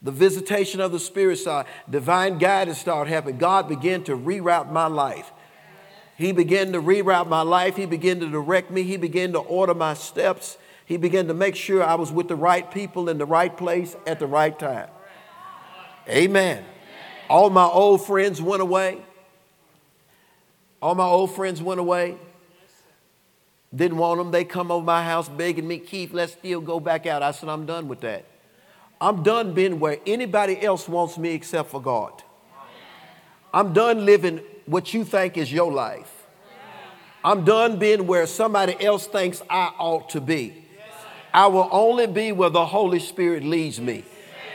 [0.03, 3.37] the visitation of the Spirit side, divine guidance started happening.
[3.37, 5.31] God began to reroute my life.
[6.17, 7.77] He began to reroute my life.
[7.77, 8.83] He began to direct me.
[8.83, 10.57] He began to order my steps.
[10.85, 13.95] He began to make sure I was with the right people in the right place
[14.05, 14.89] at the right time.
[16.09, 16.65] Amen.
[17.29, 19.01] All my old friends went away.
[20.81, 22.17] All my old friends went away.
[23.73, 24.31] Didn't want them.
[24.31, 27.23] They come over my house begging me, Keith, let's still go back out.
[27.23, 28.25] I said, I'm done with that.
[29.03, 32.23] I'm done being where anybody else wants me except for God.
[33.53, 36.25] I'm done living what you think is your life.
[37.21, 40.53] I'm done being where somebody else thinks I ought to be.
[41.33, 44.05] I will only be where the Holy Spirit leads me.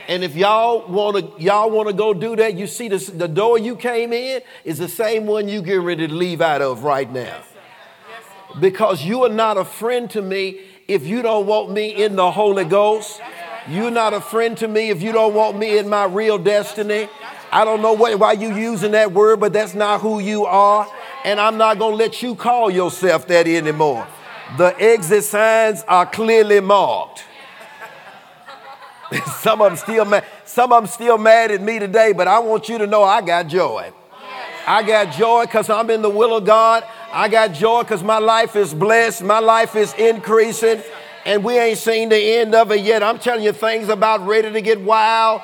[0.07, 3.27] And if y'all want to y'all want to go do that, you see this, the
[3.27, 6.83] door you came in is the same one you get ready to leave out of
[6.83, 7.43] right now.
[8.59, 12.31] Because you are not a friend to me if you don't want me in the
[12.31, 13.21] Holy Ghost.
[13.69, 17.07] You're not a friend to me if you don't want me in my real destiny.
[17.51, 20.87] I don't know what, why you using that word, but that's not who you are.
[21.23, 24.07] And I'm not going to let you call yourself that anymore.
[24.57, 27.25] The exit signs are clearly marked.
[29.39, 30.25] some of them still mad.
[30.45, 33.21] Some of them still mad at me today, but I want you to know I
[33.21, 33.91] got joy.
[34.65, 36.83] I got joy because I'm in the will of God.
[37.11, 39.23] I got joy because my life is blessed.
[39.23, 40.81] My life is increasing.
[41.25, 43.03] And we ain't seen the end of it yet.
[43.03, 45.41] I'm telling you, things about ready to get wild.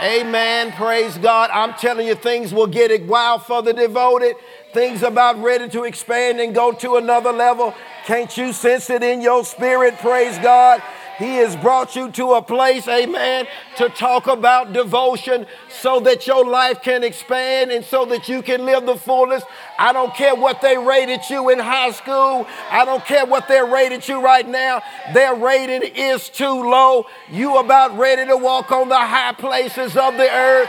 [0.00, 0.72] Amen.
[0.72, 1.50] Praise God.
[1.52, 4.36] I'm telling you, things will get wild for the devoted.
[4.72, 7.74] Things about ready to expand and go to another level.
[8.06, 9.96] Can't you sense it in your spirit?
[9.98, 10.82] Praise God.
[11.18, 13.46] He has brought you to a place, amen,
[13.76, 18.64] to talk about devotion so that your life can expand and so that you can
[18.64, 19.44] live the fullness.
[19.78, 22.46] I don't care what they rated you in high school.
[22.70, 24.82] I don't care what they're rated you right now.
[25.12, 27.06] Their rating is too low.
[27.30, 30.68] You about ready to walk on the high places of the earth.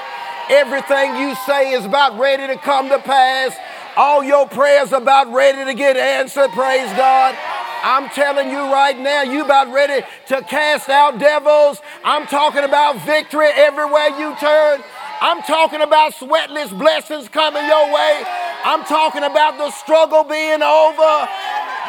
[0.50, 3.56] Everything you say is about ready to come to pass.
[3.98, 6.50] All your prayers about ready to get answered.
[6.52, 7.36] Praise God.
[7.86, 11.80] I'm telling you right now, you about ready to cast out devils.
[12.04, 14.82] I'm talking about victory everywhere you turn.
[15.22, 18.24] I'm talking about sweatless blessings coming your way.
[18.64, 21.30] I'm talking about the struggle being over.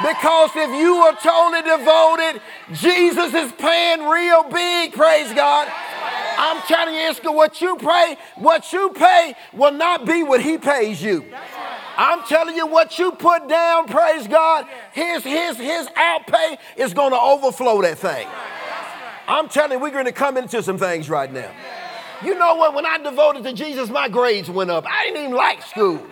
[0.04, 2.42] Because if you are totally devoted,
[2.74, 5.66] Jesus is paying real big, praise God.
[6.37, 10.59] I'm telling you, it's what you pray, what you pay will not be what he
[10.59, 11.24] pays you.
[11.96, 17.12] I'm telling you what you put down, praise God, his, his, his outpay is going
[17.12, 18.28] to overflow that thing.
[19.26, 21.50] I'm telling you, we're going to come into some things right now.
[22.22, 22.74] You know what?
[22.74, 24.87] When I devoted to Jesus, my grades went up.
[24.87, 26.06] I didn't even like school.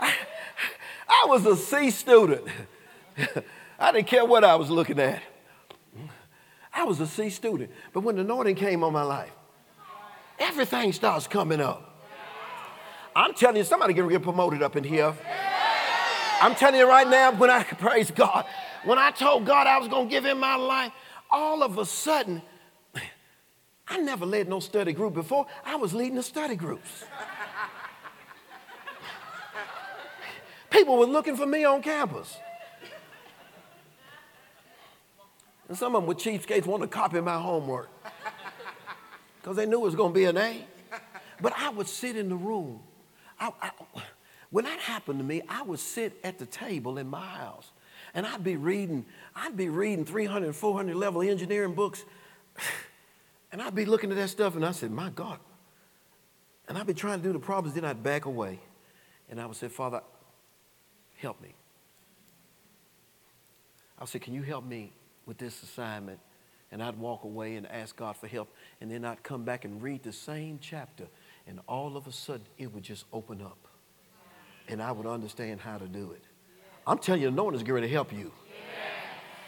[0.00, 0.14] I,
[1.08, 2.42] I was a C student.
[3.78, 5.22] I didn't care what I was looking at.
[6.72, 7.70] I was a C student.
[7.92, 9.32] But when the anointing came on my life,
[10.38, 11.85] everything starts coming up.
[13.16, 15.14] I'm telling you, somebody gonna get promoted up in here.
[16.42, 18.44] I'm telling you right now, when I praise God,
[18.84, 20.92] when I told God I was gonna give him my life,
[21.30, 22.42] all of a sudden,
[23.88, 25.46] I never led no study group before.
[25.64, 27.04] I was leading the study groups.
[30.70, 32.36] People were looking for me on campus.
[35.68, 37.88] And some of them were cheapskates wanting to copy my homework
[39.40, 40.66] because they knew it was going to be an A.
[41.40, 42.82] But I would sit in the room
[43.38, 43.70] I, I,
[44.50, 47.70] when that happened to me, I would sit at the table in my house
[48.14, 52.04] and I'd be reading, I'd be reading 300 400 level engineering books.
[53.52, 55.38] And I'd be looking at that stuff and I said, my God.
[56.68, 58.58] And I'd be trying to do the problems, then I'd back away.
[59.30, 60.02] And I would say, Father,
[61.16, 61.54] help me.
[63.98, 64.92] I would say, Can you help me
[65.26, 66.18] with this assignment?
[66.72, 68.52] And I'd walk away and ask God for help.
[68.80, 71.06] And then I'd come back and read the same chapter
[71.46, 73.58] and all of a sudden it would just open up.
[74.68, 76.22] And I would understand how to do it.
[76.86, 78.32] I'm telling you, no one is going to help you.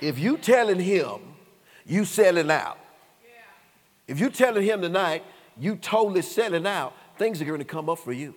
[0.01, 1.21] If you telling him
[1.85, 2.79] you selling out,
[4.07, 5.25] if you telling him tonight
[5.59, 8.35] you totally selling out, things are going to come up for you.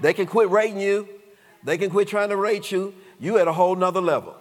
[0.00, 1.08] They can quit rating you.
[1.62, 2.92] They can quit trying to rate you.
[3.20, 4.34] You at a whole nother level.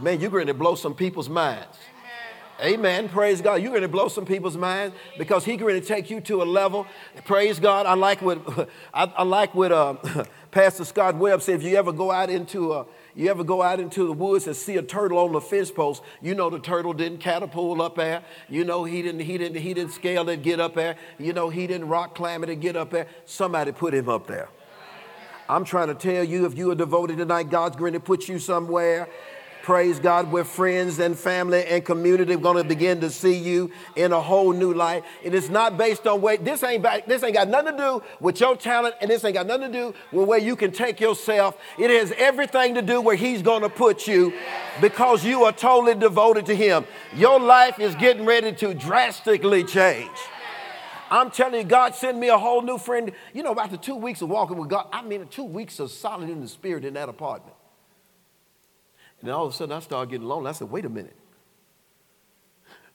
[0.00, 1.76] Man, you're going to blow some people's minds.
[2.62, 3.08] Amen.
[3.08, 3.60] Praise God.
[3.60, 6.44] You're going to blow some people's minds because He's going to take you to a
[6.44, 6.86] level.
[7.24, 7.86] Praise God.
[7.86, 9.96] I like what I, I like what uh,
[10.52, 11.56] Pastor Scott Webb said.
[11.56, 14.54] If you ever go out into a you ever go out into the woods and
[14.54, 18.22] see a turtle on the fence post, you know the turtle didn't catapult up there.
[18.48, 20.96] You know he didn't, he didn't, he didn't scale it, get up there.
[21.18, 23.08] You know he didn't rock climb it and get up there.
[23.26, 24.48] Somebody put him up there.
[25.48, 28.38] I'm trying to tell you, if you are devoted tonight, God's going to put you
[28.38, 29.08] somewhere
[29.62, 33.70] praise God, where friends and family and community are going to begin to see you
[33.96, 35.04] in a whole new light.
[35.24, 38.02] And it's not based on where this ain't back, this ain't got nothing to do
[38.20, 41.00] with your talent, and this ain't got nothing to do with where you can take
[41.00, 41.56] yourself.
[41.78, 44.32] It has everything to do where He's going to put you
[44.80, 46.84] because you are totally devoted to Him.
[47.14, 50.10] Your life is getting ready to drastically change.
[51.10, 53.12] I'm telling you, God sent me a whole new friend.
[53.34, 56.30] You know, after two weeks of walking with God, I mean, two weeks of solid
[56.30, 57.54] in the spirit in that apartment.
[59.22, 60.48] And all of a sudden I started getting lonely.
[60.48, 61.16] I said, wait a minute.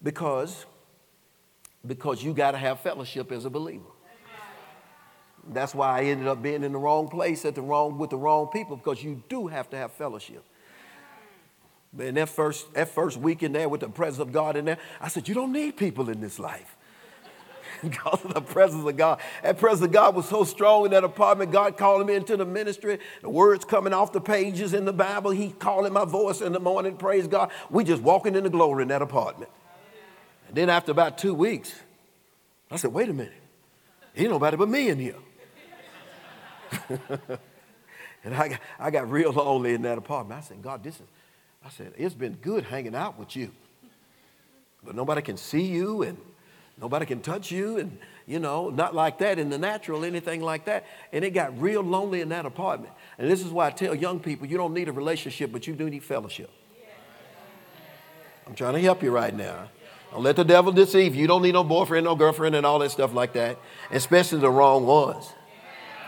[0.03, 0.65] Because,
[1.85, 3.85] because you got to have fellowship as a believer.
[5.49, 8.17] That's why I ended up being in the wrong place at the wrong with the
[8.17, 10.43] wrong people because you do have to have fellowship.
[11.93, 14.77] Man, that first that first week in there with the presence of God in there,
[14.99, 16.76] I said, you don't need people in this life.
[17.83, 19.19] because of the presence of God.
[19.43, 21.51] That presence of God was so strong in that apartment.
[21.51, 22.99] God called me into the ministry.
[23.21, 25.31] The words coming off the pages in the Bible.
[25.31, 26.97] He calling my voice in the morning.
[26.97, 27.51] Praise God.
[27.69, 29.51] We just walking in the glory in that apartment.
[30.47, 31.73] And then after about two weeks,
[32.71, 33.33] I said, wait a minute.
[34.15, 35.15] Ain't nobody but me in here.
[38.23, 40.39] and I got, I got real lonely in that apartment.
[40.39, 41.07] I said, God, this is,
[41.63, 43.51] I said, it's been good hanging out with you.
[44.83, 46.17] But nobody can see you and
[46.79, 47.97] Nobody can touch you, and
[48.27, 50.85] you know, not like that in the natural, anything like that.
[51.11, 52.93] And it got real lonely in that apartment.
[53.17, 55.73] And this is why I tell young people you don't need a relationship, but you
[55.73, 56.51] do need fellowship.
[58.45, 59.69] I'm trying to help you right now.
[60.11, 61.21] Don't let the devil deceive you.
[61.21, 63.57] You don't need no boyfriend, no girlfriend, and all that stuff like that,
[63.91, 65.33] especially the wrong ones.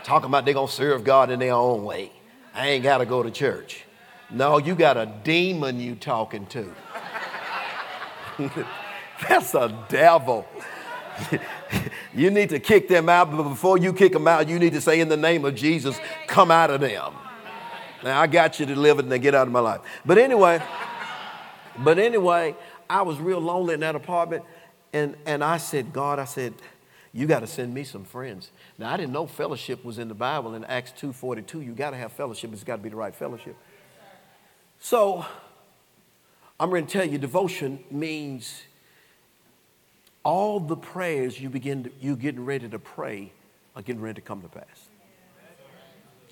[0.04, 2.12] Talking about they're going to serve God in their own way.
[2.54, 3.84] I ain't got to go to church.
[4.30, 6.74] No, you got a demon you talking to.
[9.28, 10.46] That's a devil.
[12.14, 14.80] you need to kick them out, but before you kick them out, you need to
[14.80, 17.12] say, In the name of Jesus, come out of them.
[18.02, 19.80] Now, I got you to live it and then get out of my life.
[20.06, 20.62] But anyway,
[21.78, 22.56] but anyway,
[22.88, 24.44] I was real lonely in that apartment,
[24.92, 26.54] and, and I said, God, I said,
[27.12, 28.50] you got to send me some friends.
[28.78, 31.64] Now, I didn't know fellowship was in the Bible in Acts 2.42.
[31.64, 32.52] You got to have fellowship.
[32.52, 33.56] It's got to be the right fellowship.
[34.78, 35.26] So,
[36.58, 38.62] I'm going to tell you, devotion means
[40.24, 43.32] all the prayers you begin to, you getting ready to pray
[43.74, 44.88] are getting ready to come to pass.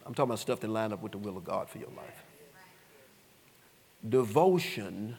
[0.04, 2.24] I'm talking about stuff that line up with the will of God for your life.
[4.08, 5.16] Devotion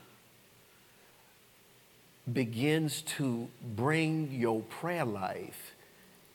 [2.31, 5.75] begins to bring your prayer life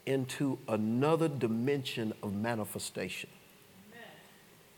[0.06, 3.30] into another dimension of manifestation.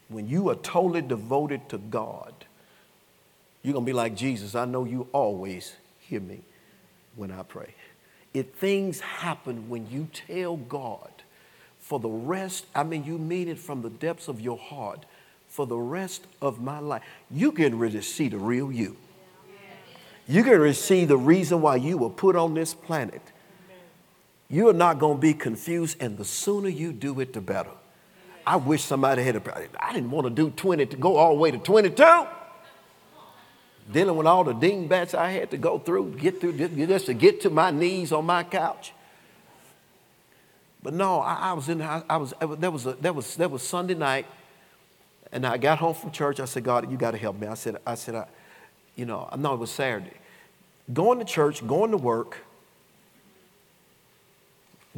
[0.08, 2.32] When you are totally devoted to God,
[3.62, 4.54] you're going to be like Jesus.
[4.54, 6.42] I know you always hear me
[7.16, 7.74] when I pray.
[8.32, 11.10] If things happen when you tell God
[11.78, 15.06] for the rest, I mean, you mean it from the depths of your heart,
[15.48, 18.96] for the rest of my life, you can really see the real you.
[20.28, 23.22] You're going to see the reason why you were put on this planet.
[24.48, 27.70] You're not going to be confused, and the sooner you do it, the better.
[28.46, 29.68] I wish somebody had a.
[29.80, 32.26] I didn't want to do 20 to go all the way to 22
[33.92, 37.40] dealing with all the dingbats I had to go through, get through just to get
[37.42, 38.92] to my knees on my couch.
[40.82, 41.82] But no, I, I was in.
[41.82, 42.32] I, was.
[42.40, 42.84] There was.
[42.84, 43.36] There was.
[43.36, 44.26] There was Sunday night,
[45.32, 46.38] and I got home from church.
[46.38, 47.46] I said, God, you got to help me.
[47.46, 47.76] I said.
[47.86, 48.14] I said.
[48.14, 48.26] I,
[48.94, 50.12] you know, no, it was Saturday.
[50.92, 52.38] Going to church, going to work,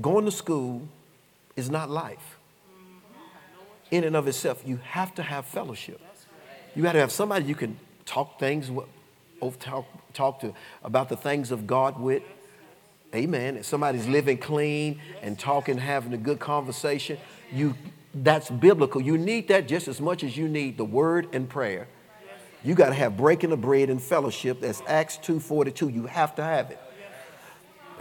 [0.00, 0.86] going to school
[1.56, 2.36] is not life.
[3.90, 6.00] In and of itself, you have to have fellowship.
[6.76, 7.78] You got to have somebody you can
[8.08, 8.70] talk things,
[9.60, 12.22] talk, talk to about the things of God with.
[13.14, 13.56] Amen.
[13.56, 17.18] If somebody's living clean and talking, having a good conversation,
[17.52, 17.74] you
[18.14, 19.00] that's biblical.
[19.00, 21.88] You need that just as much as you need the word and prayer.
[22.64, 24.60] You got to have breaking of bread and fellowship.
[24.60, 25.94] That's Acts 2.42.
[25.94, 26.80] You have to have it.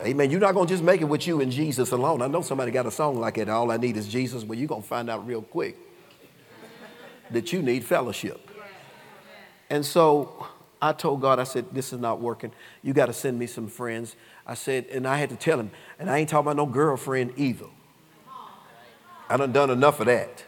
[0.03, 0.31] Amen.
[0.31, 2.21] You're not going to just make it with you and Jesus alone.
[2.21, 3.49] I know somebody got a song like that.
[3.49, 4.43] All I need is Jesus.
[4.43, 5.77] Well, you're going to find out real quick
[7.31, 8.46] that you need fellowship.
[9.69, 10.47] And so
[10.81, 12.51] I told God, I said, this is not working.
[12.83, 14.15] You got to send me some friends.
[14.45, 17.33] I said, and I had to tell him, and I ain't talking about no girlfriend
[17.35, 17.65] either.
[19.29, 20.43] I done done enough of that.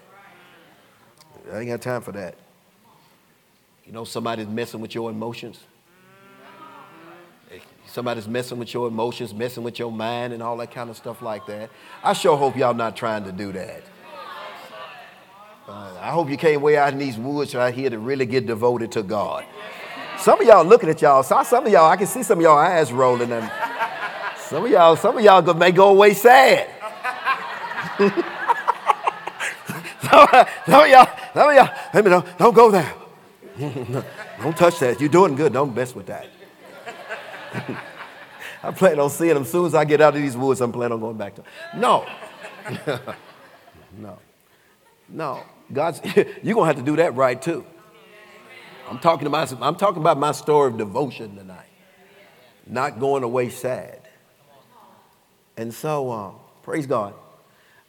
[1.51, 2.35] I ain't got time for that.
[3.85, 5.59] You know, somebody's messing with your emotions.
[7.87, 11.23] Somebody's messing with your emotions, messing with your mind, and all that kind of stuff
[11.23, 11.71] like that.
[12.03, 13.81] I sure hope y'all not trying to do that.
[15.69, 18.47] Uh, I hope you came way out in these woods right here to really get
[18.47, 19.45] devoted to God.
[20.17, 21.21] Some of y'all looking at y'all.
[21.21, 23.51] Some of y'all, I can see some of y'all eyes rolling, and
[24.37, 26.67] some of y'all, some of y'all may go away sad.
[27.99, 28.11] some,
[30.81, 32.91] of y'all, some of y'all, let me know, don't go there.
[34.41, 34.99] don't touch that.
[34.99, 35.53] You're doing good.
[35.53, 36.27] Don't mess with that.
[38.63, 40.61] I plan on seeing them as soon as I get out of these woods.
[40.61, 41.43] I'm planning on going back to.
[41.77, 42.07] No,
[43.99, 44.17] no,
[45.09, 45.43] no.
[45.71, 47.65] God's, you're going to have to do that right too.
[48.89, 51.67] I'm talking, about, I'm talking about my story of devotion tonight,
[52.65, 54.01] not going away sad.
[55.57, 56.31] And so, uh,
[56.63, 57.13] praise God.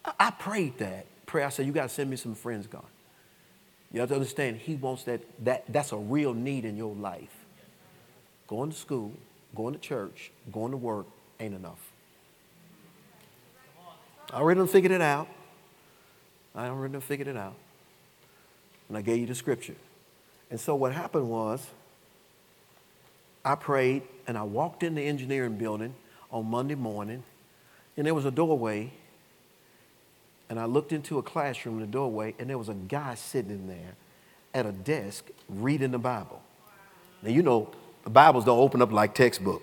[0.05, 1.47] I, I prayed that prayer.
[1.47, 2.85] I said, You got to send me some friends, God.
[3.93, 5.65] You have to understand, He wants that, that.
[5.73, 7.35] That's a real need in your life.
[8.47, 9.15] Going to school,
[9.55, 11.07] going to church, going to work
[11.39, 11.81] ain't enough.
[14.33, 15.29] I already figured it out.
[16.55, 17.55] I already figured it out
[18.91, 19.77] and I gave you the scripture.
[20.51, 21.65] And so what happened was,
[23.45, 25.95] I prayed and I walked in the engineering building
[26.33, 27.23] on Monday morning,
[27.97, 28.93] and there was a doorway.
[30.49, 33.53] And I looked into a classroom in the doorway, and there was a guy sitting
[33.53, 33.95] in there
[34.53, 36.43] at a desk reading the Bible.
[37.23, 37.71] Now, you know,
[38.03, 39.63] the Bibles don't open up like textbook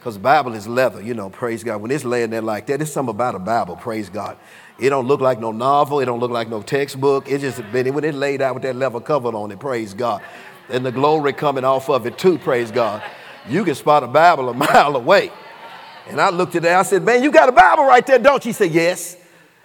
[0.00, 1.82] because the Bible is leather, you know, praise God.
[1.82, 4.38] When it's laying there like that, it's something about a Bible, praise God.
[4.78, 6.00] It don't look like no novel.
[6.00, 7.30] It don't look like no textbook.
[7.30, 9.60] It just been when it laid out with that leather cover on it.
[9.60, 10.22] Praise God,
[10.70, 12.38] and the glory coming off of it too.
[12.38, 13.02] Praise God.
[13.46, 15.30] You can spot a Bible a mile away.
[16.08, 18.42] And I looked at her, I said, Man, you got a Bible right there, don't
[18.42, 18.48] you?
[18.48, 19.18] He said, Yes.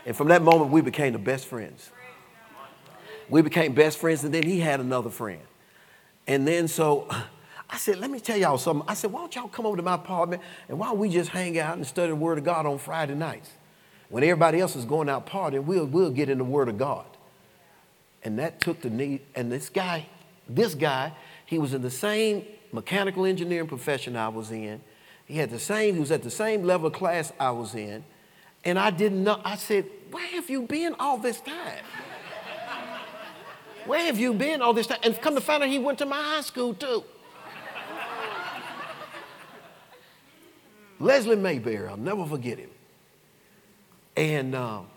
[0.05, 1.89] And from that moment, we became the best friends.
[3.29, 5.41] We became best friends, and then he had another friend.
[6.27, 7.07] And then so
[7.69, 8.87] I said, Let me tell y'all something.
[8.87, 11.29] I said, Why don't y'all come over to my apartment and why don't we just
[11.29, 13.51] hang out and study the Word of God on Friday nights?
[14.09, 17.05] When everybody else is going out partying, we'll, we'll get in the Word of God.
[18.23, 19.21] And that took the need.
[19.35, 20.07] And this guy,
[20.47, 21.13] this guy,
[21.45, 24.81] he was in the same mechanical engineering profession I was in.
[25.25, 28.03] He had the same, he was at the same level of class I was in.
[28.63, 31.83] And I didn't know, I said, Where have you been all this time?
[33.85, 34.97] Where have you been all this time?
[35.03, 37.03] And come to find out, he went to my high school too.
[41.05, 42.71] Leslie Mayberry, I'll never forget him.
[44.17, 44.87] And um,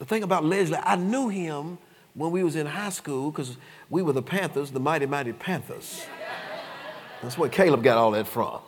[0.00, 1.78] the thing about Leslie, I knew him
[2.14, 3.56] when we was in high school because
[3.88, 6.04] we were the Panthers, the mighty, mighty Panthers.
[7.22, 8.58] That's where Caleb got all that from.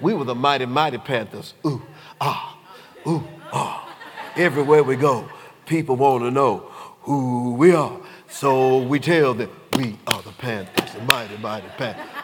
[0.00, 1.52] We were the mighty, mighty Panthers.
[1.66, 1.82] Ooh,
[2.18, 2.58] ah,
[3.06, 3.22] ooh,
[3.52, 3.94] ah.
[4.36, 5.28] Everywhere we go,
[5.66, 6.60] people want to know
[7.02, 8.00] who we are.
[8.30, 12.21] So we tell them we are the Panthers, the mighty, mighty Panthers.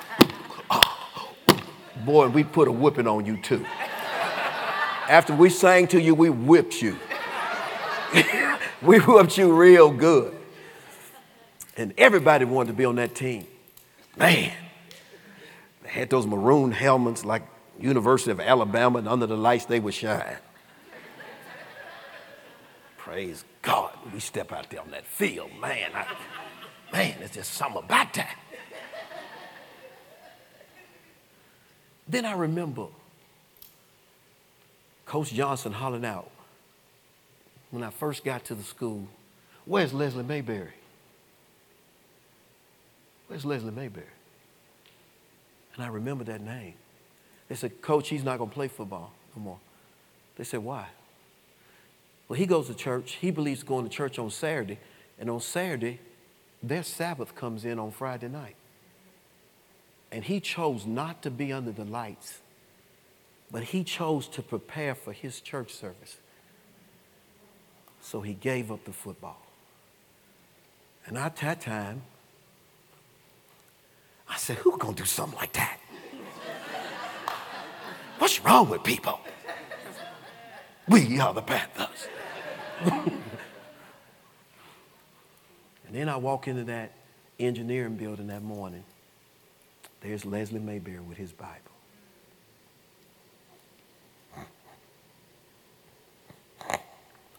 [2.09, 3.67] Boy, we put a whipping on you too.
[5.11, 6.97] After we sang to you, we whipped you.
[8.83, 10.35] we whipped you real good.
[11.77, 13.47] And everybody wanted to be on that team.
[14.17, 14.51] Man,
[15.83, 17.43] they had those maroon helmets like
[17.79, 20.39] University of Alabama, and under the lights they would shine.
[22.97, 23.93] Praise God.
[24.15, 25.91] We step out there on that field, man.
[25.95, 26.07] I,
[26.91, 28.35] man, it's just something about that.
[32.09, 32.87] Then I remember
[35.05, 36.31] Coach Johnson hollering out
[37.71, 39.07] when I first got to the school,
[39.67, 40.73] Where's Leslie Mayberry?
[43.27, 44.07] Where's Leslie Mayberry?
[45.75, 46.75] And I remember that name.
[47.49, 49.59] They said, Coach, he's not going to play football no more.
[50.37, 50.87] They said, Why?
[52.29, 53.19] Well, he goes to church.
[53.21, 54.79] He believes going to church on Saturday.
[55.19, 56.01] And on Saturday,
[56.63, 58.57] their Sabbath comes in on Friday night.
[60.11, 62.41] And he chose not to be under the lights,
[63.51, 66.17] but he chose to prepare for his church service.
[68.01, 69.43] So he gave up the football.
[71.07, 72.03] And at that time,
[74.29, 75.79] I said, who gonna do something like that?
[78.19, 79.21] What's wrong with people?
[80.89, 82.09] We are the Panthers.
[82.85, 83.23] and
[85.93, 86.93] then I walk into that
[87.39, 88.85] engineering building that morning.
[90.01, 91.55] There's Leslie Mayberry with his Bible.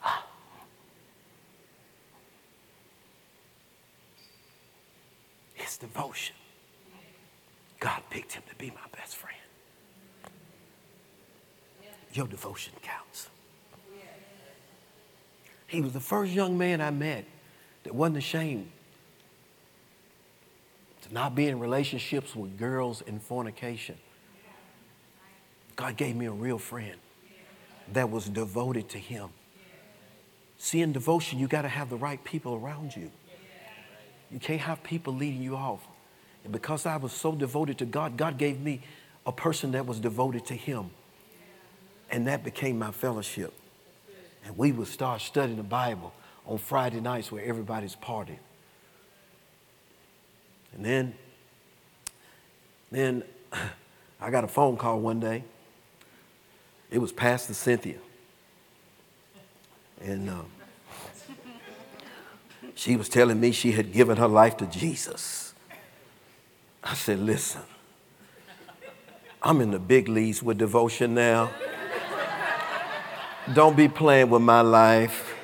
[0.03, 0.25] Ah.
[5.53, 6.35] His devotion.
[7.79, 9.37] God picked him to be my best friend.
[12.13, 13.29] Your devotion counts.
[15.67, 17.25] He was the first young man I met
[17.83, 18.71] that wasn't ashamed
[21.11, 23.97] not be in relationships with girls in fornication.
[25.75, 26.99] God gave me a real friend
[27.93, 29.29] that was devoted to Him.
[30.57, 33.11] See, in devotion, you got to have the right people around you.
[34.29, 35.87] You can't have people leading you off.
[36.43, 38.81] And because I was so devoted to God, God gave me
[39.25, 40.91] a person that was devoted to Him.
[42.11, 43.53] And that became my fellowship.
[44.45, 46.13] And we would start studying the Bible
[46.45, 48.39] on Friday nights where everybody's partying.
[50.75, 51.13] And then,
[52.91, 53.23] then
[54.21, 55.43] I got a phone call one day.
[56.91, 57.97] It was Pastor Cynthia.
[60.01, 60.45] And um,
[62.75, 65.53] she was telling me she had given her life to Jesus.
[66.83, 67.61] I said, listen,
[69.41, 71.51] I'm in the big leagues with devotion now.
[73.53, 75.35] Don't be playing with my life.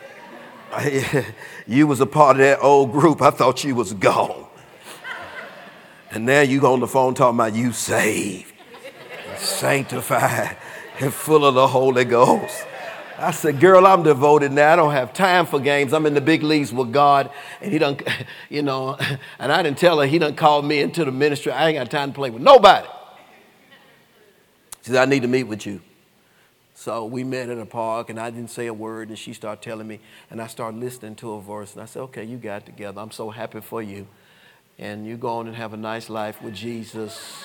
[1.67, 3.21] you was a part of that old group.
[3.21, 4.44] I thought you was gone.
[6.11, 8.53] And now you go on the phone talking about you saved,
[9.37, 10.57] sanctified,
[10.99, 12.65] and full of the Holy Ghost.
[13.17, 14.73] I said, girl, I'm devoted now.
[14.73, 15.93] I don't have time for games.
[15.93, 17.31] I'm in the big leagues with God.
[17.61, 17.97] And he done,
[18.49, 18.97] you know,
[19.39, 21.51] and I didn't tell her he done called me into the ministry.
[21.51, 22.87] I ain't got time to play with nobody.
[24.81, 25.81] She said, I need to meet with you.
[26.75, 29.63] So we met at a park, and I didn't say a word, and she started
[29.63, 32.65] telling me, and I started listening to her voice, and I said, okay, you got
[32.65, 32.99] together.
[32.99, 34.07] I'm so happy for you.
[34.77, 37.43] And you go on and have a nice life with Jesus.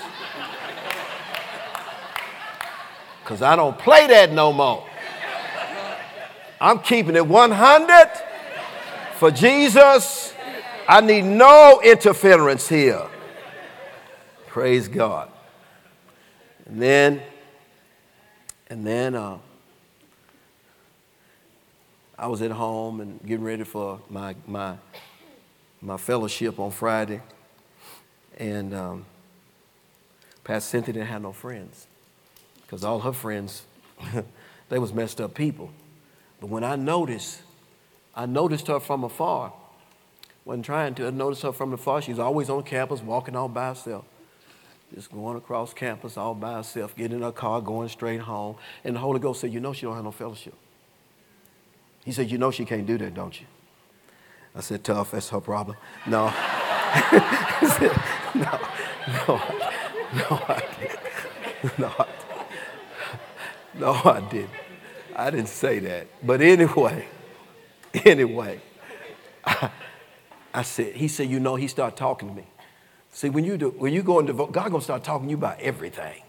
[3.23, 4.87] Because I don't play that no more.
[6.61, 8.11] I'm keeping it 100
[9.17, 10.35] for Jesus.
[10.89, 13.07] I need no interference here.
[14.49, 15.31] Praise God.
[16.67, 17.23] And then
[18.71, 19.39] And then uh,
[22.17, 24.77] I was at home and getting ready for my, my,
[25.81, 27.21] my fellowship on Friday.
[28.39, 29.05] And um,
[30.45, 31.87] Pastor Cynthia didn't have no friends
[32.63, 33.65] because all her friends,
[34.69, 35.71] they was messed up people.
[36.41, 37.43] But when I noticed,
[38.15, 39.53] I noticed her from afar.
[40.45, 41.07] Wasn't trying to.
[41.07, 42.01] I noticed her from afar.
[42.01, 44.05] She's always on campus, walking all by herself.
[44.95, 48.57] Just going across campus all by herself, getting in her car, going straight home.
[48.83, 50.55] And the Holy Ghost said, You know she don't have no fellowship.
[52.05, 53.47] He said, You know she can't do that, don't you?
[54.55, 55.77] I said, Tough, that's her problem.
[56.07, 56.29] No.
[57.61, 57.93] said,
[58.35, 58.61] no,
[59.29, 59.43] no,
[60.15, 60.99] no, I didn't.
[61.79, 63.81] No, I didn't.
[63.81, 64.51] No, I didn't.
[65.15, 66.07] I didn't say that.
[66.23, 67.07] But anyway,
[68.05, 68.61] anyway,
[69.45, 69.71] I,
[70.55, 72.47] I said, he said, you know, he started talking to me.
[73.13, 75.37] See, when you do, when you go into, devote, God gonna start talking to you
[75.37, 76.23] about everything.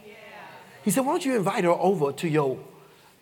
[0.84, 2.58] He said, why don't you invite her over to your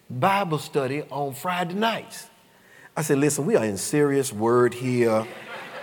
[0.09, 2.27] Bible study on Friday nights?
[2.99, 5.25] I said, listen, we are in serious word here.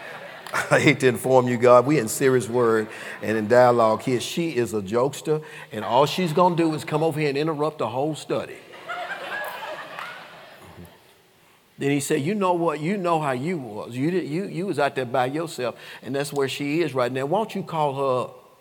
[0.70, 2.88] I hate to inform you, God, we in serious word
[3.22, 4.20] and in dialogue here.
[4.20, 5.42] She is a jokester,
[5.72, 8.58] and all she's gonna do is come over here and interrupt the whole study.
[11.78, 12.80] Then he said, You know what?
[12.80, 13.96] You know how you was.
[13.96, 17.10] You, did, you, you was out there by yourself, and that's where she is right
[17.10, 17.24] now.
[17.24, 18.58] Why don't you call her up?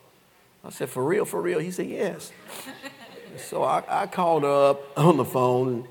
[0.63, 1.59] I said, For real, for real?
[1.59, 2.31] He said, Yes.
[3.37, 5.89] so I, I, called her up on the phone,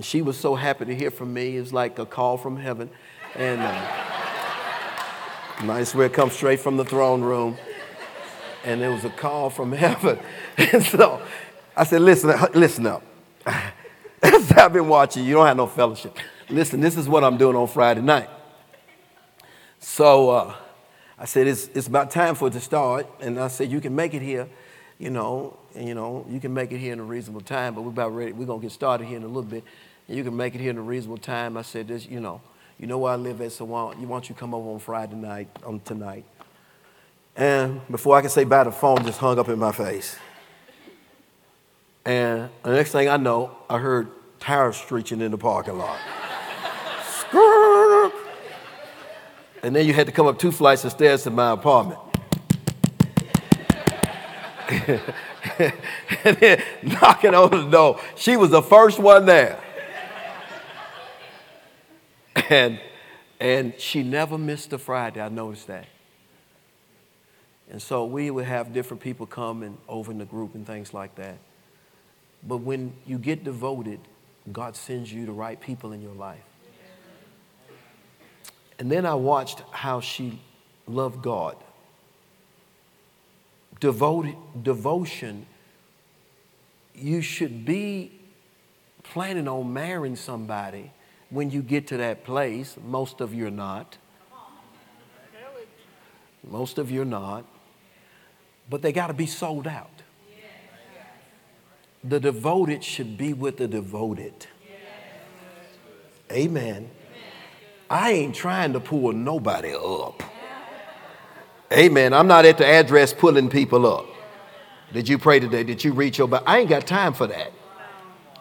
[0.00, 1.56] she was so happy to hear from me.
[1.56, 2.90] It was like a call from heaven.
[3.34, 3.72] And uh,
[5.64, 7.56] might as well come straight from the throne room.
[8.64, 10.18] And it was a call from heaven.
[10.56, 11.22] And so
[11.76, 13.02] I said, Listen, listen up.
[14.22, 15.24] I've been watching.
[15.24, 16.16] You don't have no fellowship
[16.50, 18.28] listen, this is what I'm doing on Friday night.
[19.78, 20.54] So uh,
[21.18, 23.06] I said, it's, it's about time for it to start.
[23.20, 24.48] And I said, you can make it here,
[24.98, 27.82] you know, and, you know, you can make it here in a reasonable time, but
[27.82, 28.32] we're about ready.
[28.32, 29.64] We're going to get started here in a little bit.
[30.08, 31.56] And you can make it here in a reasonable time.
[31.56, 32.40] I said, this, you know,
[32.78, 34.70] you know where I live at, so why don't, you, why don't you come over
[34.70, 36.24] on Friday night, on tonight?
[37.36, 40.16] And before I could say bye, the phone just hung up in my face.
[42.04, 44.08] And the next thing I know, I heard
[44.40, 45.98] tires screeching in the parking lot.
[49.62, 52.00] And then you had to come up two flights of stairs to my apartment.
[54.88, 58.00] And then knocking on the door.
[58.16, 59.60] She was the first one there.
[62.48, 62.80] And,
[63.38, 65.20] and she never missed a Friday.
[65.20, 65.86] I noticed that.
[67.70, 70.92] And so we would have different people come and over in the group and things
[70.92, 71.38] like that.
[72.46, 74.00] But when you get devoted,
[74.50, 76.42] God sends you the right people in your life.
[78.78, 80.40] And then I watched how she
[80.88, 81.56] loved God.
[83.80, 85.46] Devoted, devotion,
[86.94, 88.12] you should be
[89.02, 90.92] planning on marrying somebody
[91.30, 92.76] when you get to that place.
[92.86, 93.96] Most of you are not.
[96.48, 97.44] Most of you are not.
[98.68, 100.02] But they got to be sold out.
[102.02, 104.46] The devoted should be with the devoted.
[106.32, 106.90] Amen.
[107.90, 110.22] I ain't trying to pull nobody up.
[111.72, 112.12] Amen.
[112.12, 114.06] I'm not at the address pulling people up.
[114.92, 115.62] Did you pray today?
[115.62, 116.42] Did you reach your back?
[116.46, 117.52] I ain't got time for that.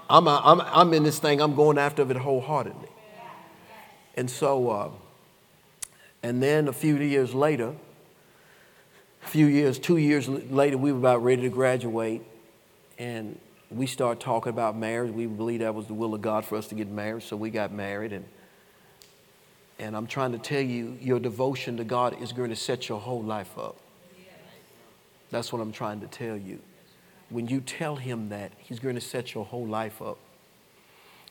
[0.09, 2.89] I'm, I'm, I'm in this thing, I'm going after it wholeheartedly.
[4.15, 4.89] And so, uh,
[6.23, 7.75] and then a few years later,
[9.23, 12.23] a few years, two years later, we were about ready to graduate,
[12.97, 15.13] and we started talking about marriage.
[15.13, 17.51] We believed that was the will of God for us to get married, so we
[17.51, 18.11] got married.
[18.11, 18.25] And
[19.79, 22.99] and I'm trying to tell you, your devotion to God is going to set your
[22.99, 23.77] whole life up.
[25.31, 26.59] That's what I'm trying to tell you.
[27.29, 30.17] When you tell Him that, He's going to set your whole life up.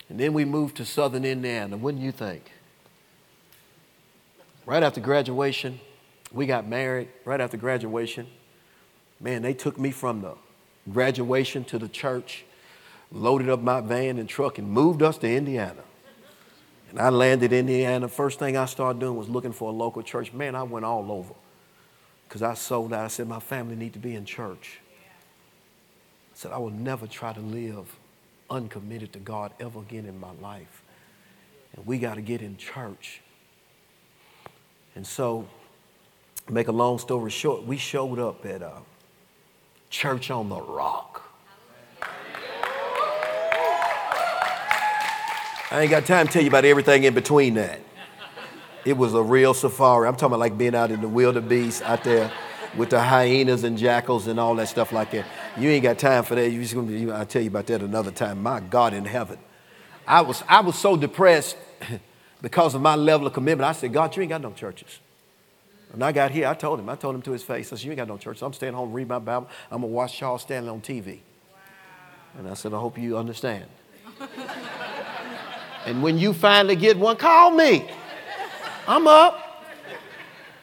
[0.09, 1.76] And then we moved to southern Indiana.
[1.76, 2.51] Wouldn't you think?
[4.64, 5.80] Right after graduation,
[6.32, 7.09] we got married.
[7.24, 8.26] Right after graduation,
[9.20, 10.34] man, they took me from the
[10.90, 12.44] graduation to the church,
[13.12, 15.82] loaded up my van and truck, and moved us to Indiana.
[16.91, 18.09] And I landed in Indiana.
[18.09, 20.32] First thing I started doing was looking for a local church.
[20.32, 21.34] Man, I went all over
[22.26, 23.05] because I sold out.
[23.05, 24.80] I said, my family need to be in church.
[26.32, 27.95] I said, I will never try to live
[28.49, 30.82] uncommitted to God ever again in my life.
[31.76, 33.20] And we got to get in church.
[34.95, 35.47] And so,
[36.49, 38.72] make a long story short, we showed up at a
[39.91, 41.28] church on the rock.
[45.71, 47.81] I ain't got time to tell you about everything in between that.
[48.87, 50.09] It was a real safari.
[50.09, 52.33] I'm talking about like being out in the wildebeest out there
[52.77, 55.27] with the hyenas and jackals and all that stuff like that.
[55.59, 56.51] You ain't got time for that.
[56.51, 58.43] You just gonna be, I'll tell you about that another time.
[58.43, 59.39] My God in heaven.
[60.07, 61.59] I was, I was so depressed
[62.41, 63.69] because of my level of commitment.
[63.69, 65.01] I said, God, you ain't got no churches.
[65.91, 67.85] When I got here, I told him, I told him to his face, I said,
[67.85, 68.41] You ain't got no church.
[68.41, 69.49] I'm staying home, read my Bible.
[69.71, 71.16] I'm going to watch Charles Stanley on TV.
[71.16, 71.59] Wow.
[72.39, 73.66] And I said, I hope you understand.
[75.89, 77.91] And when you finally get one, call me.
[78.86, 79.64] I'm up.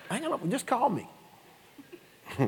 [0.07, 1.09] Hang gonna, just call me.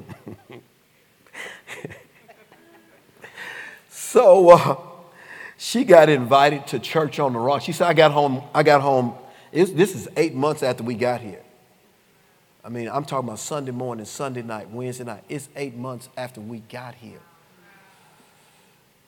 [3.89, 4.75] so uh,
[5.57, 7.63] she got invited to church on the rock.
[7.63, 9.15] She said, I got home, I got home.
[9.51, 11.41] this is eight months after we got here.
[12.63, 15.23] I mean, I'm talking about Sunday morning, Sunday night, Wednesday night.
[15.29, 17.21] It's eight months after we got here.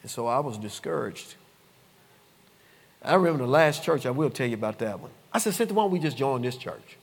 [0.01, 1.36] And so I was discouraged.
[3.02, 5.12] I remember the last church, I will tell you about that one.
[5.32, 6.97] I said, Cynthia, why don't we just join this church?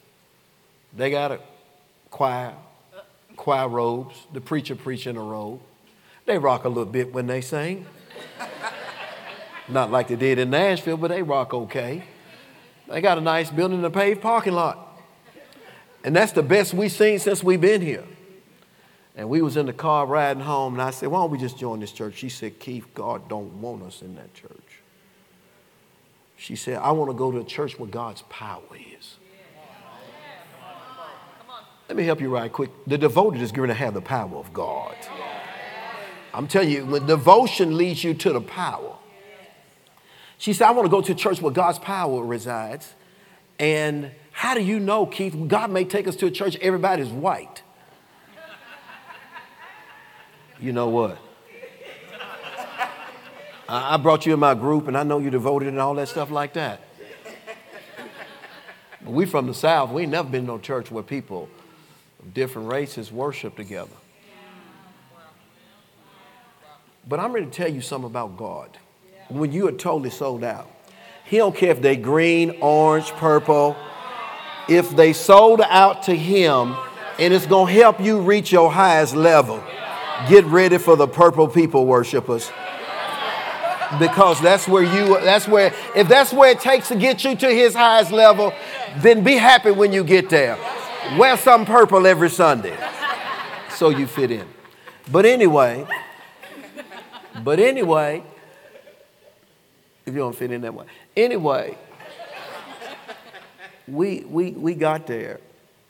[0.94, 1.40] They got a
[2.10, 2.54] choir,
[3.36, 5.60] choir robes, the preacher preaching a robe.
[6.26, 7.86] They rock a little bit when they sing.
[9.68, 12.04] Not like they did in Nashville, but they rock okay.
[12.88, 15.00] They got a nice building and a paved parking lot.
[16.04, 18.04] And that's the best we've seen since we've been here.
[19.16, 21.58] And we was in the car riding home, and I said, why don't we just
[21.58, 22.14] join this church?
[22.16, 24.50] She said, Keith, God don't want us in that church.
[26.36, 29.16] She said, I want to go to a church where God's power is.
[31.88, 32.70] Let me help you right quick.
[32.86, 34.96] The devoted is going to have the power of God.
[36.34, 38.96] I'm telling you, when devotion leads you to the power.
[40.38, 42.92] She said, I want to go to a church where God's power resides.
[43.58, 45.34] And how do you know, Keith?
[45.48, 47.62] God may take us to a church, everybody's white.
[50.60, 51.18] You know what?
[53.68, 56.30] I brought you in my group and I know you're devoted and all that stuff
[56.30, 56.80] like that.
[59.02, 61.48] But we from the South, we ain't never been to no church where people
[62.20, 63.90] of different races worship together.
[67.08, 68.76] But I'm ready to tell you something about God.
[69.28, 70.68] When you are totally sold out,
[71.24, 73.76] He don't care if they green, orange, purple,
[74.68, 76.76] if they sold out to Him
[77.18, 79.62] and it's going to help you reach your highest level,
[80.28, 82.50] get ready for the purple people worshipers.
[83.98, 87.48] Because that's where you, that's where, if that's where it takes to get you to
[87.48, 88.52] His highest level,
[88.98, 90.58] then be happy when you get there.
[91.16, 92.76] Wear some purple every Sunday
[93.76, 94.46] so you fit in.
[95.10, 95.86] But anyway,
[97.44, 98.24] but anyway,
[100.04, 100.86] if you don't fit in that way.
[101.16, 101.76] Anyway,
[103.86, 105.40] we, we, we got there.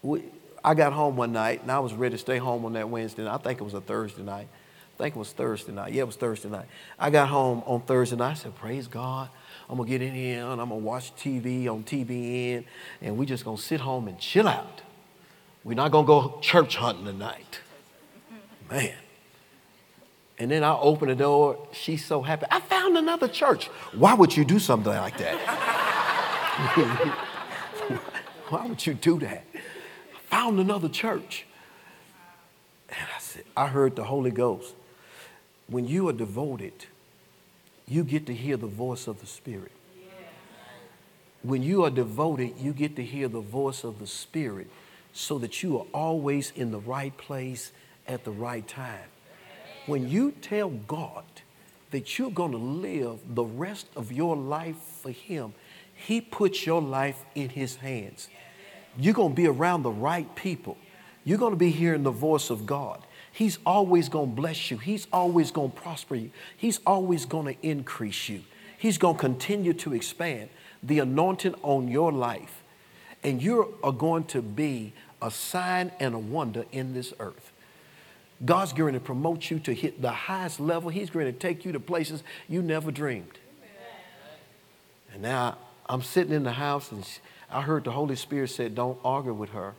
[0.02, 0.22] We,
[0.64, 3.24] I got home one night and I was ready to stay home on that Wednesday
[3.24, 3.34] night.
[3.34, 4.48] I think it was a Thursday night.
[4.96, 5.92] I think it was Thursday night.
[5.92, 6.64] Yeah, it was Thursday night.
[6.98, 8.30] I got home on Thursday night.
[8.30, 9.28] I said, Praise God.
[9.68, 12.64] I'm going to get in here and I'm going to watch TV on TBN
[13.02, 14.80] and we're just going to sit home and chill out.
[15.64, 17.60] We're not going to go church hunting tonight.
[18.70, 18.94] Man.
[20.38, 21.68] And then I open the door.
[21.72, 22.46] She's so happy.
[22.50, 23.66] I found another church.
[23.92, 25.36] Why would you do something like that?
[28.48, 29.44] Why would you do that?
[29.54, 31.44] I found another church.
[32.88, 34.75] And I said, I heard the Holy Ghost.
[35.68, 36.86] When you are devoted,
[37.88, 39.72] you get to hear the voice of the Spirit.
[41.42, 44.68] When you are devoted, you get to hear the voice of the Spirit
[45.12, 47.72] so that you are always in the right place
[48.06, 49.08] at the right time.
[49.86, 51.24] When you tell God
[51.92, 55.54] that you're going to live the rest of your life for Him,
[55.94, 58.28] he puts your life in His hands.
[58.98, 60.76] You're going to be around the right people.
[61.24, 63.02] You're going to be hearing the voice of God.
[63.36, 64.78] He's always going to bless you.
[64.78, 66.30] He's always going to prosper you.
[66.56, 68.40] He's always going to increase you.
[68.78, 70.48] He's going to continue to expand
[70.82, 72.62] the anointing on your life.
[73.22, 77.52] And you are going to be a sign and a wonder in this earth.
[78.42, 80.88] God's going to promote you to hit the highest level.
[80.88, 83.38] He's going to take you to places you never dreamed.
[85.12, 85.58] And now
[85.90, 87.06] I'm sitting in the house and
[87.50, 89.74] I heard the Holy Spirit said, Don't argue with her.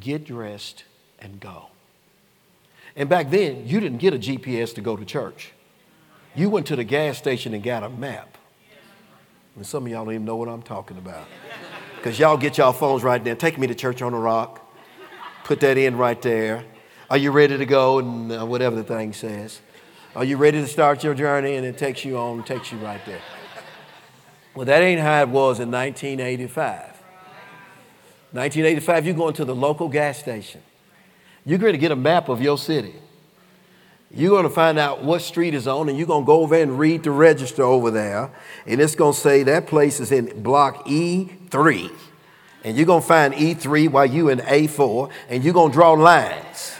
[0.00, 0.84] Get dressed
[1.18, 1.66] and go.
[2.96, 5.52] And back then, you didn't get a GPS to go to church.
[6.34, 8.36] You went to the gas station and got a map.
[9.56, 11.26] And some of y'all don't even know what I'm talking about.
[11.96, 13.34] Because y'all get y'all phones right there.
[13.34, 14.66] Take me to church on the rock.
[15.44, 16.64] Put that in right there.
[17.10, 17.98] Are you ready to go?
[17.98, 19.60] And uh, whatever the thing says.
[20.14, 21.56] Are you ready to start your journey?
[21.56, 23.20] And it takes you on, takes you right there.
[24.54, 26.90] Well, that ain't how it was in 1985.
[28.32, 30.62] 1985, you go into the local gas station.
[31.50, 32.94] You're going to get a map of your city.
[34.08, 36.54] You're going to find out what street is on, and you're going to go over
[36.54, 38.30] and read the register over there.
[38.66, 41.90] And it's going to say that place is in block E3.
[42.62, 45.94] And you're going to find E3 while you're in A4, and you're going to draw
[45.94, 46.76] lines.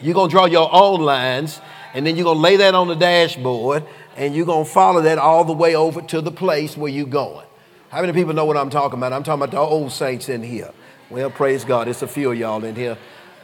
[0.00, 1.60] You're going to draw your own lines,
[1.92, 3.84] and then you're going to lay that on the dashboard,
[4.16, 7.04] and you're going to follow that all the way over to the place where you're
[7.04, 7.44] going.
[7.90, 9.12] How many people know what I'm talking about?
[9.12, 10.70] I'm talking about the old saints in here.
[11.10, 11.88] Well, praise God.
[11.88, 12.96] It's a few of y'all in here.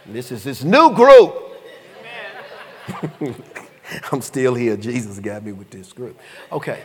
[0.09, 1.35] This is this new group.
[4.13, 4.77] I'm still here.
[4.77, 6.19] Jesus got me with this group.
[6.53, 6.81] Okay.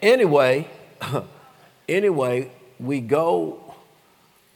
[0.00, 0.68] Anyway,
[1.88, 3.74] anyway, we go,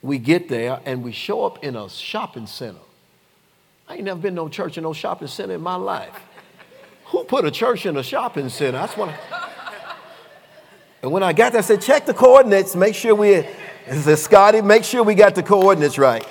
[0.02, 2.78] we get there, and we show up in a shopping center.
[3.88, 6.14] I ain't never been no church in no shopping center in my life.
[7.06, 8.78] Who put a church in a shopping center?
[8.78, 9.10] That's what.
[9.10, 9.50] I,
[11.02, 13.36] and when I got there, I said, check the coordinates, make sure we.
[13.36, 13.44] I
[13.92, 16.26] said, Scotty, make sure we got the coordinates right.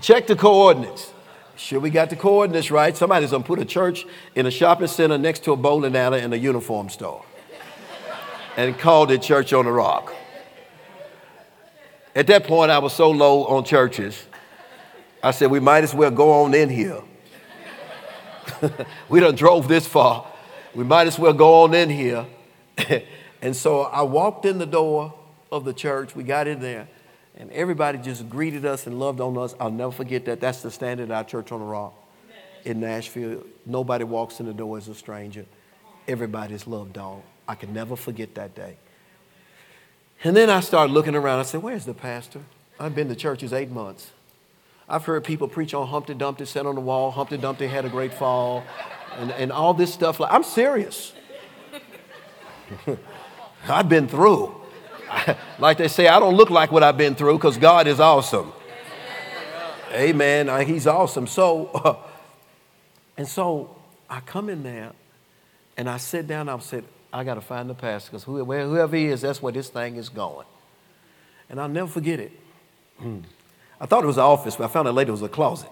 [0.00, 1.12] Check the coordinates.
[1.56, 2.96] Sure, we got the coordinates right.
[2.96, 6.32] Somebody's gonna put a church in a shopping center next to a bowling alley and
[6.32, 7.24] a uniform store,
[8.56, 10.14] and called it Church on the Rock.
[12.14, 14.26] At that point, I was so low on churches
[15.22, 17.00] I said, we might as well go on in here.
[19.08, 20.26] we done drove this far.
[20.74, 22.24] We might as well go on in here.
[23.42, 25.12] and so I walked in the door
[25.50, 26.14] of the church.
[26.14, 26.88] We got in there,
[27.38, 29.54] and everybody just greeted us and loved on us.
[29.60, 30.40] I'll never forget that.
[30.40, 31.94] That's the standard of our church on the rock
[32.64, 33.44] in Nashville.
[33.64, 35.46] Nobody walks in the door as a stranger.
[36.08, 37.22] Everybody's loved on.
[37.46, 38.76] I can never forget that day.
[40.24, 41.38] And then I started looking around.
[41.38, 42.40] I said, Where's the pastor?
[42.80, 44.10] I've been to churches eight months.
[44.88, 47.88] I've heard people preach on Humpty Dumpty, sat on the wall, Humpty Dumpty had a
[47.88, 48.64] great fall,
[49.16, 50.18] and, and all this stuff.
[50.18, 51.12] Like, I'm serious.
[53.68, 54.57] I've been through.
[55.58, 58.52] like they say, I don't look like what I've been through because God is awesome.
[59.92, 60.66] Amen.
[60.66, 61.26] He's awesome.
[61.26, 61.96] So, uh,
[63.16, 63.76] and so
[64.08, 64.92] I come in there
[65.76, 66.48] and I sit down.
[66.48, 69.68] I said, I got to find the pastor because whoever he is, that's where this
[69.68, 70.46] thing is going.
[71.48, 72.32] And I'll never forget it.
[72.98, 73.20] Hmm.
[73.80, 75.70] I thought it was an office, but I found out later it was a closet.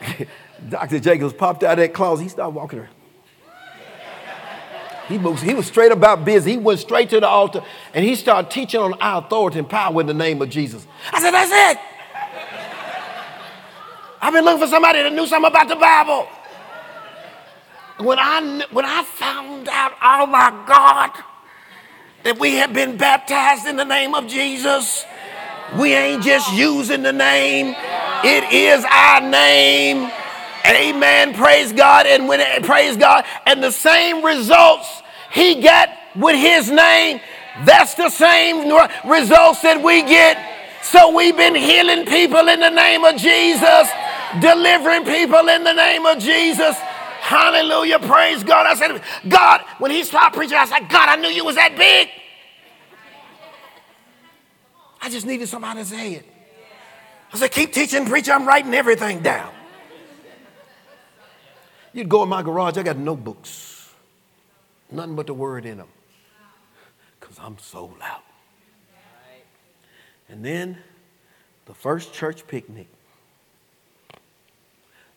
[0.68, 1.00] Dr.
[1.00, 2.24] Jacobs popped out of that closet.
[2.24, 2.90] He started walking around.
[5.08, 6.52] He, moves, he was straight about business.
[6.52, 10.00] He went straight to the altar and he started teaching on our authority and power
[10.00, 10.86] in the name of Jesus.
[11.12, 11.80] I said, That's it.
[14.20, 16.26] I've been looking for somebody that knew something about the Bible.
[17.98, 21.10] When I, when I found out, oh my God,
[22.22, 25.04] that we have been baptized in the name of Jesus,
[25.78, 27.74] we ain't just using the name,
[28.24, 30.10] it is our name.
[30.66, 31.34] Amen.
[31.34, 32.06] Praise God.
[32.06, 35.02] And when it, praise God, and the same results
[35.32, 37.20] he got with his name,
[37.64, 38.68] that's the same
[39.08, 40.38] results that we get.
[40.82, 43.88] So we've been healing people in the name of Jesus,
[44.40, 46.76] delivering people in the name of Jesus.
[47.20, 48.00] Hallelujah.
[48.00, 48.66] Praise God.
[48.66, 51.76] I said, God, when he started preaching, I said, God, I knew you was that
[51.76, 52.10] big.
[55.00, 56.26] I just needed somebody to say it.
[57.32, 58.28] I said, keep teaching, preach.
[58.28, 59.53] I'm writing everything down.
[61.94, 63.90] You'd go in my garage, I got notebooks,
[64.90, 65.88] nothing but the word in them,
[67.18, 68.20] because I'm so loud.
[70.28, 70.76] And then
[71.64, 72.88] the first church picnic,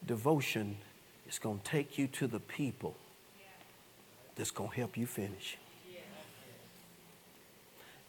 [0.05, 0.77] devotion
[1.27, 2.95] is going to take you to the people
[4.35, 5.57] that's going to help you finish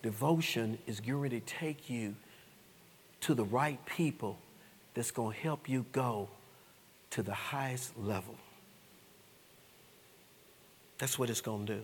[0.02, 2.14] devotion is going to take you
[3.20, 4.38] to the right people
[4.94, 6.28] that's going to help you go
[7.10, 8.34] to the highest level.
[10.98, 11.80] That's what it's going to do.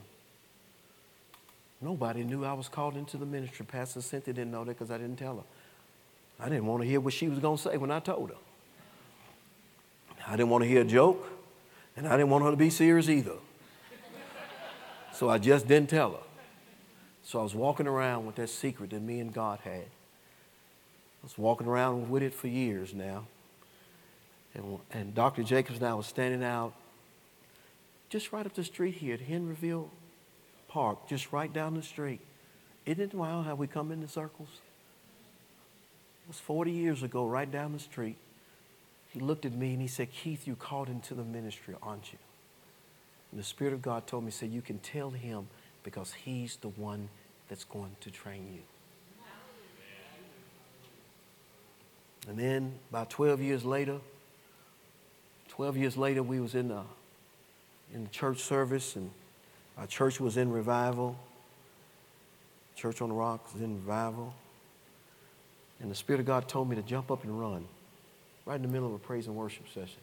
[1.81, 3.67] Nobody knew I was called into the ministry.
[3.67, 6.45] Pastor Cynthia didn't know that because I didn't tell her.
[6.45, 8.37] I didn't want to hear what she was going to say when I told her.
[10.27, 11.27] I didn't want to hear a joke,
[11.97, 13.35] and I didn't want her to be serious either.
[15.12, 16.25] So I just didn't tell her.
[17.23, 19.85] So I was walking around with that secret that me and God had.
[19.85, 23.27] I was walking around with it for years now.
[24.55, 25.45] And, and Dr.
[25.45, 26.75] Jacobs and I was standing out
[28.15, 29.89] just right up the street here at Henryville
[30.69, 32.21] Park, just right down the street.
[32.87, 34.51] Isn't it wild how we come in the circles?
[36.23, 38.15] It was 40 years ago, right down the street.
[39.09, 42.19] He looked at me and he said, Keith, you called into the ministry, aren't you?
[43.33, 45.49] And the Spirit of God told me, said, You can tell him
[45.83, 47.09] because He's the one
[47.49, 48.61] that's going to train you.
[52.29, 53.99] And then about 12 years later,
[55.49, 56.83] 12 years later, we was in the,
[57.95, 59.11] in the church service, and
[59.78, 61.16] our church was in revival.
[62.76, 64.34] Church on the Rock was in revival.
[65.80, 67.66] And the Spirit of God told me to jump up and run
[68.47, 70.01] right in the middle of a praise and worship session.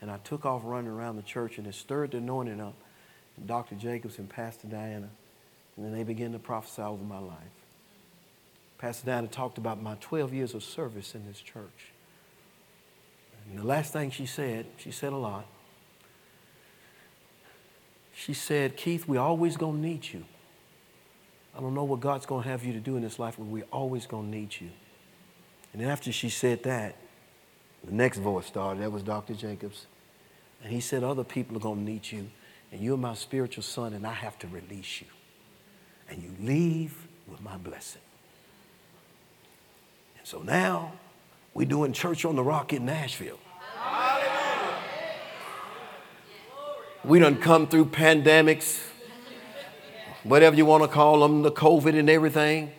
[0.00, 2.74] And I took off running around the church, and it stirred the anointing up.
[3.36, 3.74] And Dr.
[3.74, 5.08] Jacobs and Pastor Diana
[5.80, 7.38] and then they began to prophesy over my life.
[8.76, 11.92] Pastor Diana talked about my 12 years of service in this church.
[13.48, 15.46] And the last thing she said, she said a lot.
[18.20, 20.26] She said, Keith, we always gonna need you.
[21.56, 23.62] I don't know what God's gonna have you to do in this life, but we
[23.72, 24.68] always gonna need you.
[25.72, 26.96] And after she said that,
[27.82, 28.82] the next voice started.
[28.82, 29.32] That was Dr.
[29.32, 29.86] Jacobs.
[30.62, 32.28] And he said, Other people are gonna need you,
[32.70, 35.06] and you're my spiritual son, and I have to release you.
[36.10, 38.02] And you leave with my blessing.
[40.18, 40.92] And so now
[41.54, 43.38] we're doing church on the rock in Nashville.
[47.04, 48.80] We done come through pandemics,
[50.22, 52.72] whatever you want to call them, the COVID and everything.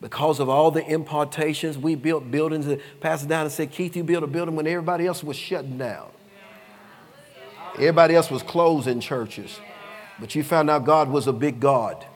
[0.00, 2.66] Because of all the impartations, we built buildings.
[3.00, 6.08] Pastor down and said, Keith, you built a building when everybody else was shutting down.
[7.74, 9.60] Everybody else was closing churches.
[10.18, 12.06] But you found out God was a big God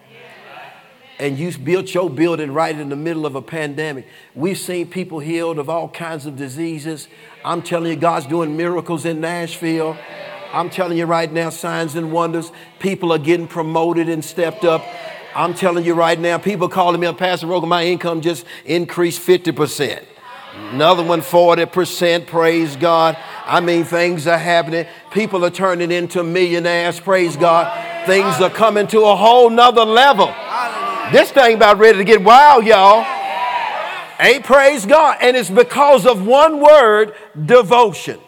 [1.18, 4.06] and you built your building right in the middle of a pandemic.
[4.34, 7.08] We've seen people healed of all kinds of diseases.
[7.44, 9.96] I'm telling you, God's doing miracles in Nashville.
[10.54, 12.52] I'm telling you right now, signs and wonders.
[12.78, 14.86] People are getting promoted and stepped up.
[15.34, 19.20] I'm telling you right now, people calling me, up, Pastor Rogan, my income just increased
[19.20, 20.04] 50%.
[20.70, 23.18] Another one 40%, praise God.
[23.44, 24.86] I mean, things are happening.
[25.10, 28.06] People are turning into millionaires, praise God.
[28.06, 30.32] Things are coming to a whole nother level.
[31.10, 33.04] This thing about ready to get wild, y'all.
[34.20, 35.18] Ain't praise God.
[35.20, 38.20] And it's because of one word, devotion.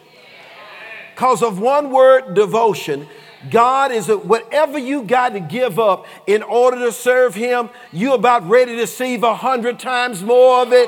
[1.17, 3.07] Because of one word, devotion.
[3.49, 8.13] God is a, whatever you got to give up in order to serve Him, you
[8.13, 10.87] about ready to receive a hundred times more of it.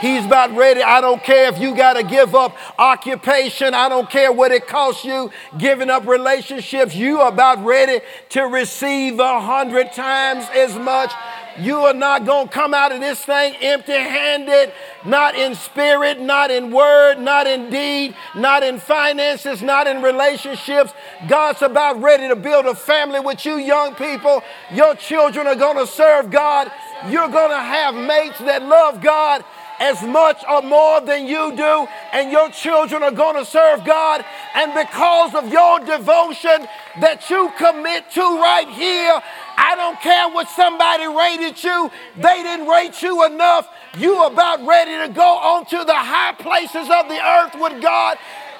[0.00, 0.82] He's about ready.
[0.82, 3.74] I don't care if you got to give up occupation.
[3.74, 6.94] I don't care what it costs you giving up relationships.
[6.94, 8.00] You are about ready
[8.30, 11.12] to receive a hundred times as much.
[11.58, 14.72] You are not going to come out of this thing empty handed,
[15.04, 20.92] not in spirit, not in word, not in deed, not in finances, not in relationships.
[21.28, 24.42] God's about ready to build a family with you, young people.
[24.72, 26.70] Your children are going to serve God.
[27.08, 29.44] You're going to have mates that love God
[29.80, 34.24] as much or more than you do, and your children are going to serve God.
[34.54, 36.66] And because of your devotion
[37.00, 39.20] that you commit to right here,
[39.56, 43.68] I don't care what somebody rated you, they didn't rate you enough.
[43.98, 48.18] You about ready to go onto the high places of the earth with God.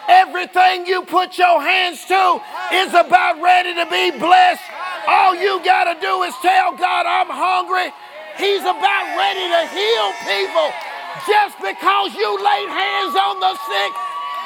[0.08, 2.40] Everything you put your hands to
[2.72, 4.62] is about ready to be blessed.
[5.06, 7.92] All you got to do is tell God, I'm hungry.
[8.38, 10.72] He's about ready to heal people.
[11.26, 13.92] Just because you laid hands on the sick,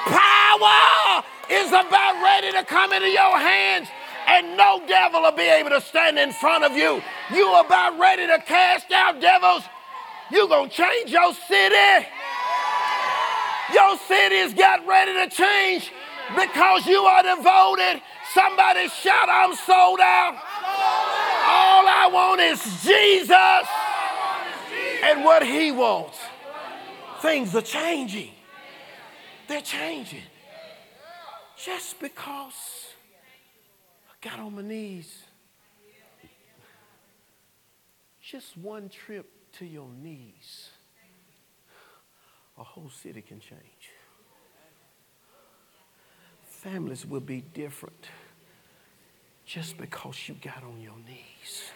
[0.07, 3.89] power is about ready to come into your hands
[4.27, 7.03] and no devil will be able to stand in front of you.
[7.35, 9.65] You about ready to cast out devils.
[10.31, 12.07] You gonna change your city.
[13.75, 15.91] Your city's got ready to change
[16.35, 18.03] because you are devoted.
[18.33, 20.35] Somebody shout, I'm sold out.
[21.45, 23.69] All I want is Jesus
[25.03, 26.19] and what he wants
[27.23, 28.33] things are changing.
[29.49, 30.23] They're changing.
[31.57, 32.89] Just because
[34.11, 35.23] I got on my knees.
[38.21, 40.71] Just one trip to your knees,
[42.59, 43.91] a whole city can change.
[46.47, 48.09] Families will be different
[49.45, 51.71] just because you got on your knees.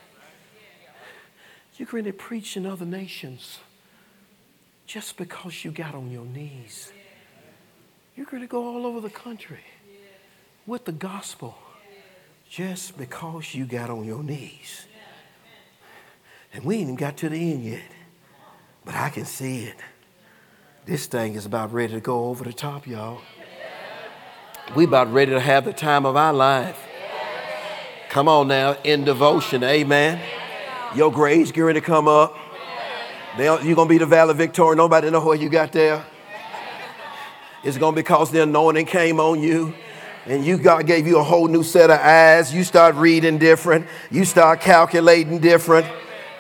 [1.77, 3.59] You're to preach in other nations
[4.87, 6.93] just because you got on your knees.
[8.15, 9.61] You're going to go all over the country
[10.67, 11.57] with the gospel
[12.49, 14.87] just because you got on your knees.
[16.53, 17.83] And we ain't even got to the end yet,
[18.85, 19.77] but I can see it.
[20.87, 23.21] This thing is about ready to go over the top, y'all.
[24.75, 26.81] We about ready to have the time of our life.
[28.09, 30.21] Come on now, in devotion, amen.
[30.95, 32.37] Your grade's gearing to come up.
[33.39, 34.79] You're going to be the valedictorian.
[34.79, 36.05] Nobody know what you got there.
[37.63, 39.75] It's going to be because the anointing came on you.
[40.27, 42.53] And you God gave you a whole new set of eyes.
[42.53, 43.87] You start reading different.
[44.11, 45.87] You start calculating different.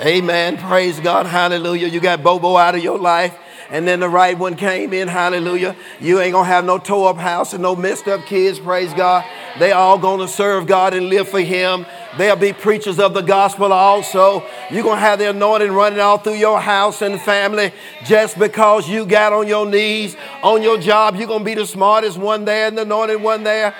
[0.00, 0.56] Amen.
[0.56, 1.26] Praise God.
[1.26, 1.88] Hallelujah.
[1.88, 3.36] You got Bobo out of your life.
[3.70, 5.08] And then the right one came in.
[5.08, 5.76] Hallelujah.
[6.00, 8.58] You ain't going to have no toe up house and no messed up kids.
[8.58, 9.24] Praise God.
[9.58, 11.86] They all going to serve God and live for Him.
[12.18, 14.44] They'll be preachers of the gospel also.
[14.70, 17.72] You're going to have the anointing running all through your house and family
[18.04, 21.16] just because you got on your knees on your job.
[21.16, 23.74] You're going to be the smartest one there and the anointed one there.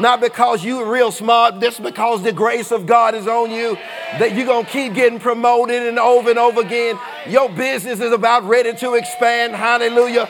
[0.00, 3.76] Not because you real smart, just because the grace of God is on you,
[4.18, 6.98] that you're going to keep getting promoted and over and over again.
[7.26, 9.54] Your business is about ready to expand.
[9.56, 10.28] Hallelujah.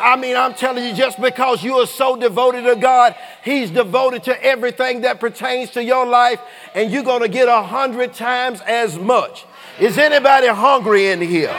[0.00, 3.14] I mean, I'm telling you, just because you are so devoted to God,
[3.44, 6.40] He's devoted to everything that pertains to your life,
[6.74, 9.44] and you're going to get a hundred times as much.
[9.78, 11.54] Is anybody hungry in here?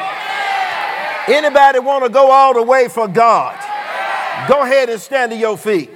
[1.27, 3.55] Anybody want to go all the way for God?
[4.47, 5.91] Go ahead and stand to your feet.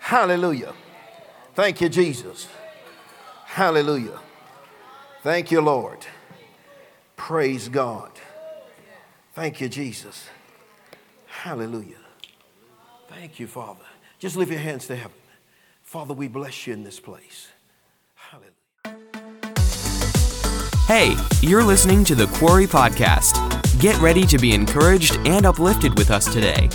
[0.00, 0.72] Hallelujah.
[1.56, 2.48] Thank you, Jesus.
[3.46, 4.20] Hallelujah.
[5.22, 6.04] Thank you, Lord.
[7.16, 8.10] Praise God.
[9.32, 10.28] Thank you, Jesus.
[11.26, 11.96] Hallelujah.
[13.08, 13.80] Thank you, Father.
[14.18, 15.16] Just lift your hands to heaven.
[15.82, 17.48] Father, we bless you in this place.
[18.14, 18.52] Hallelujah.
[20.86, 23.40] Hey, you're listening to the Quarry Podcast.
[23.80, 26.68] Get ready to be encouraged and uplifted with us today.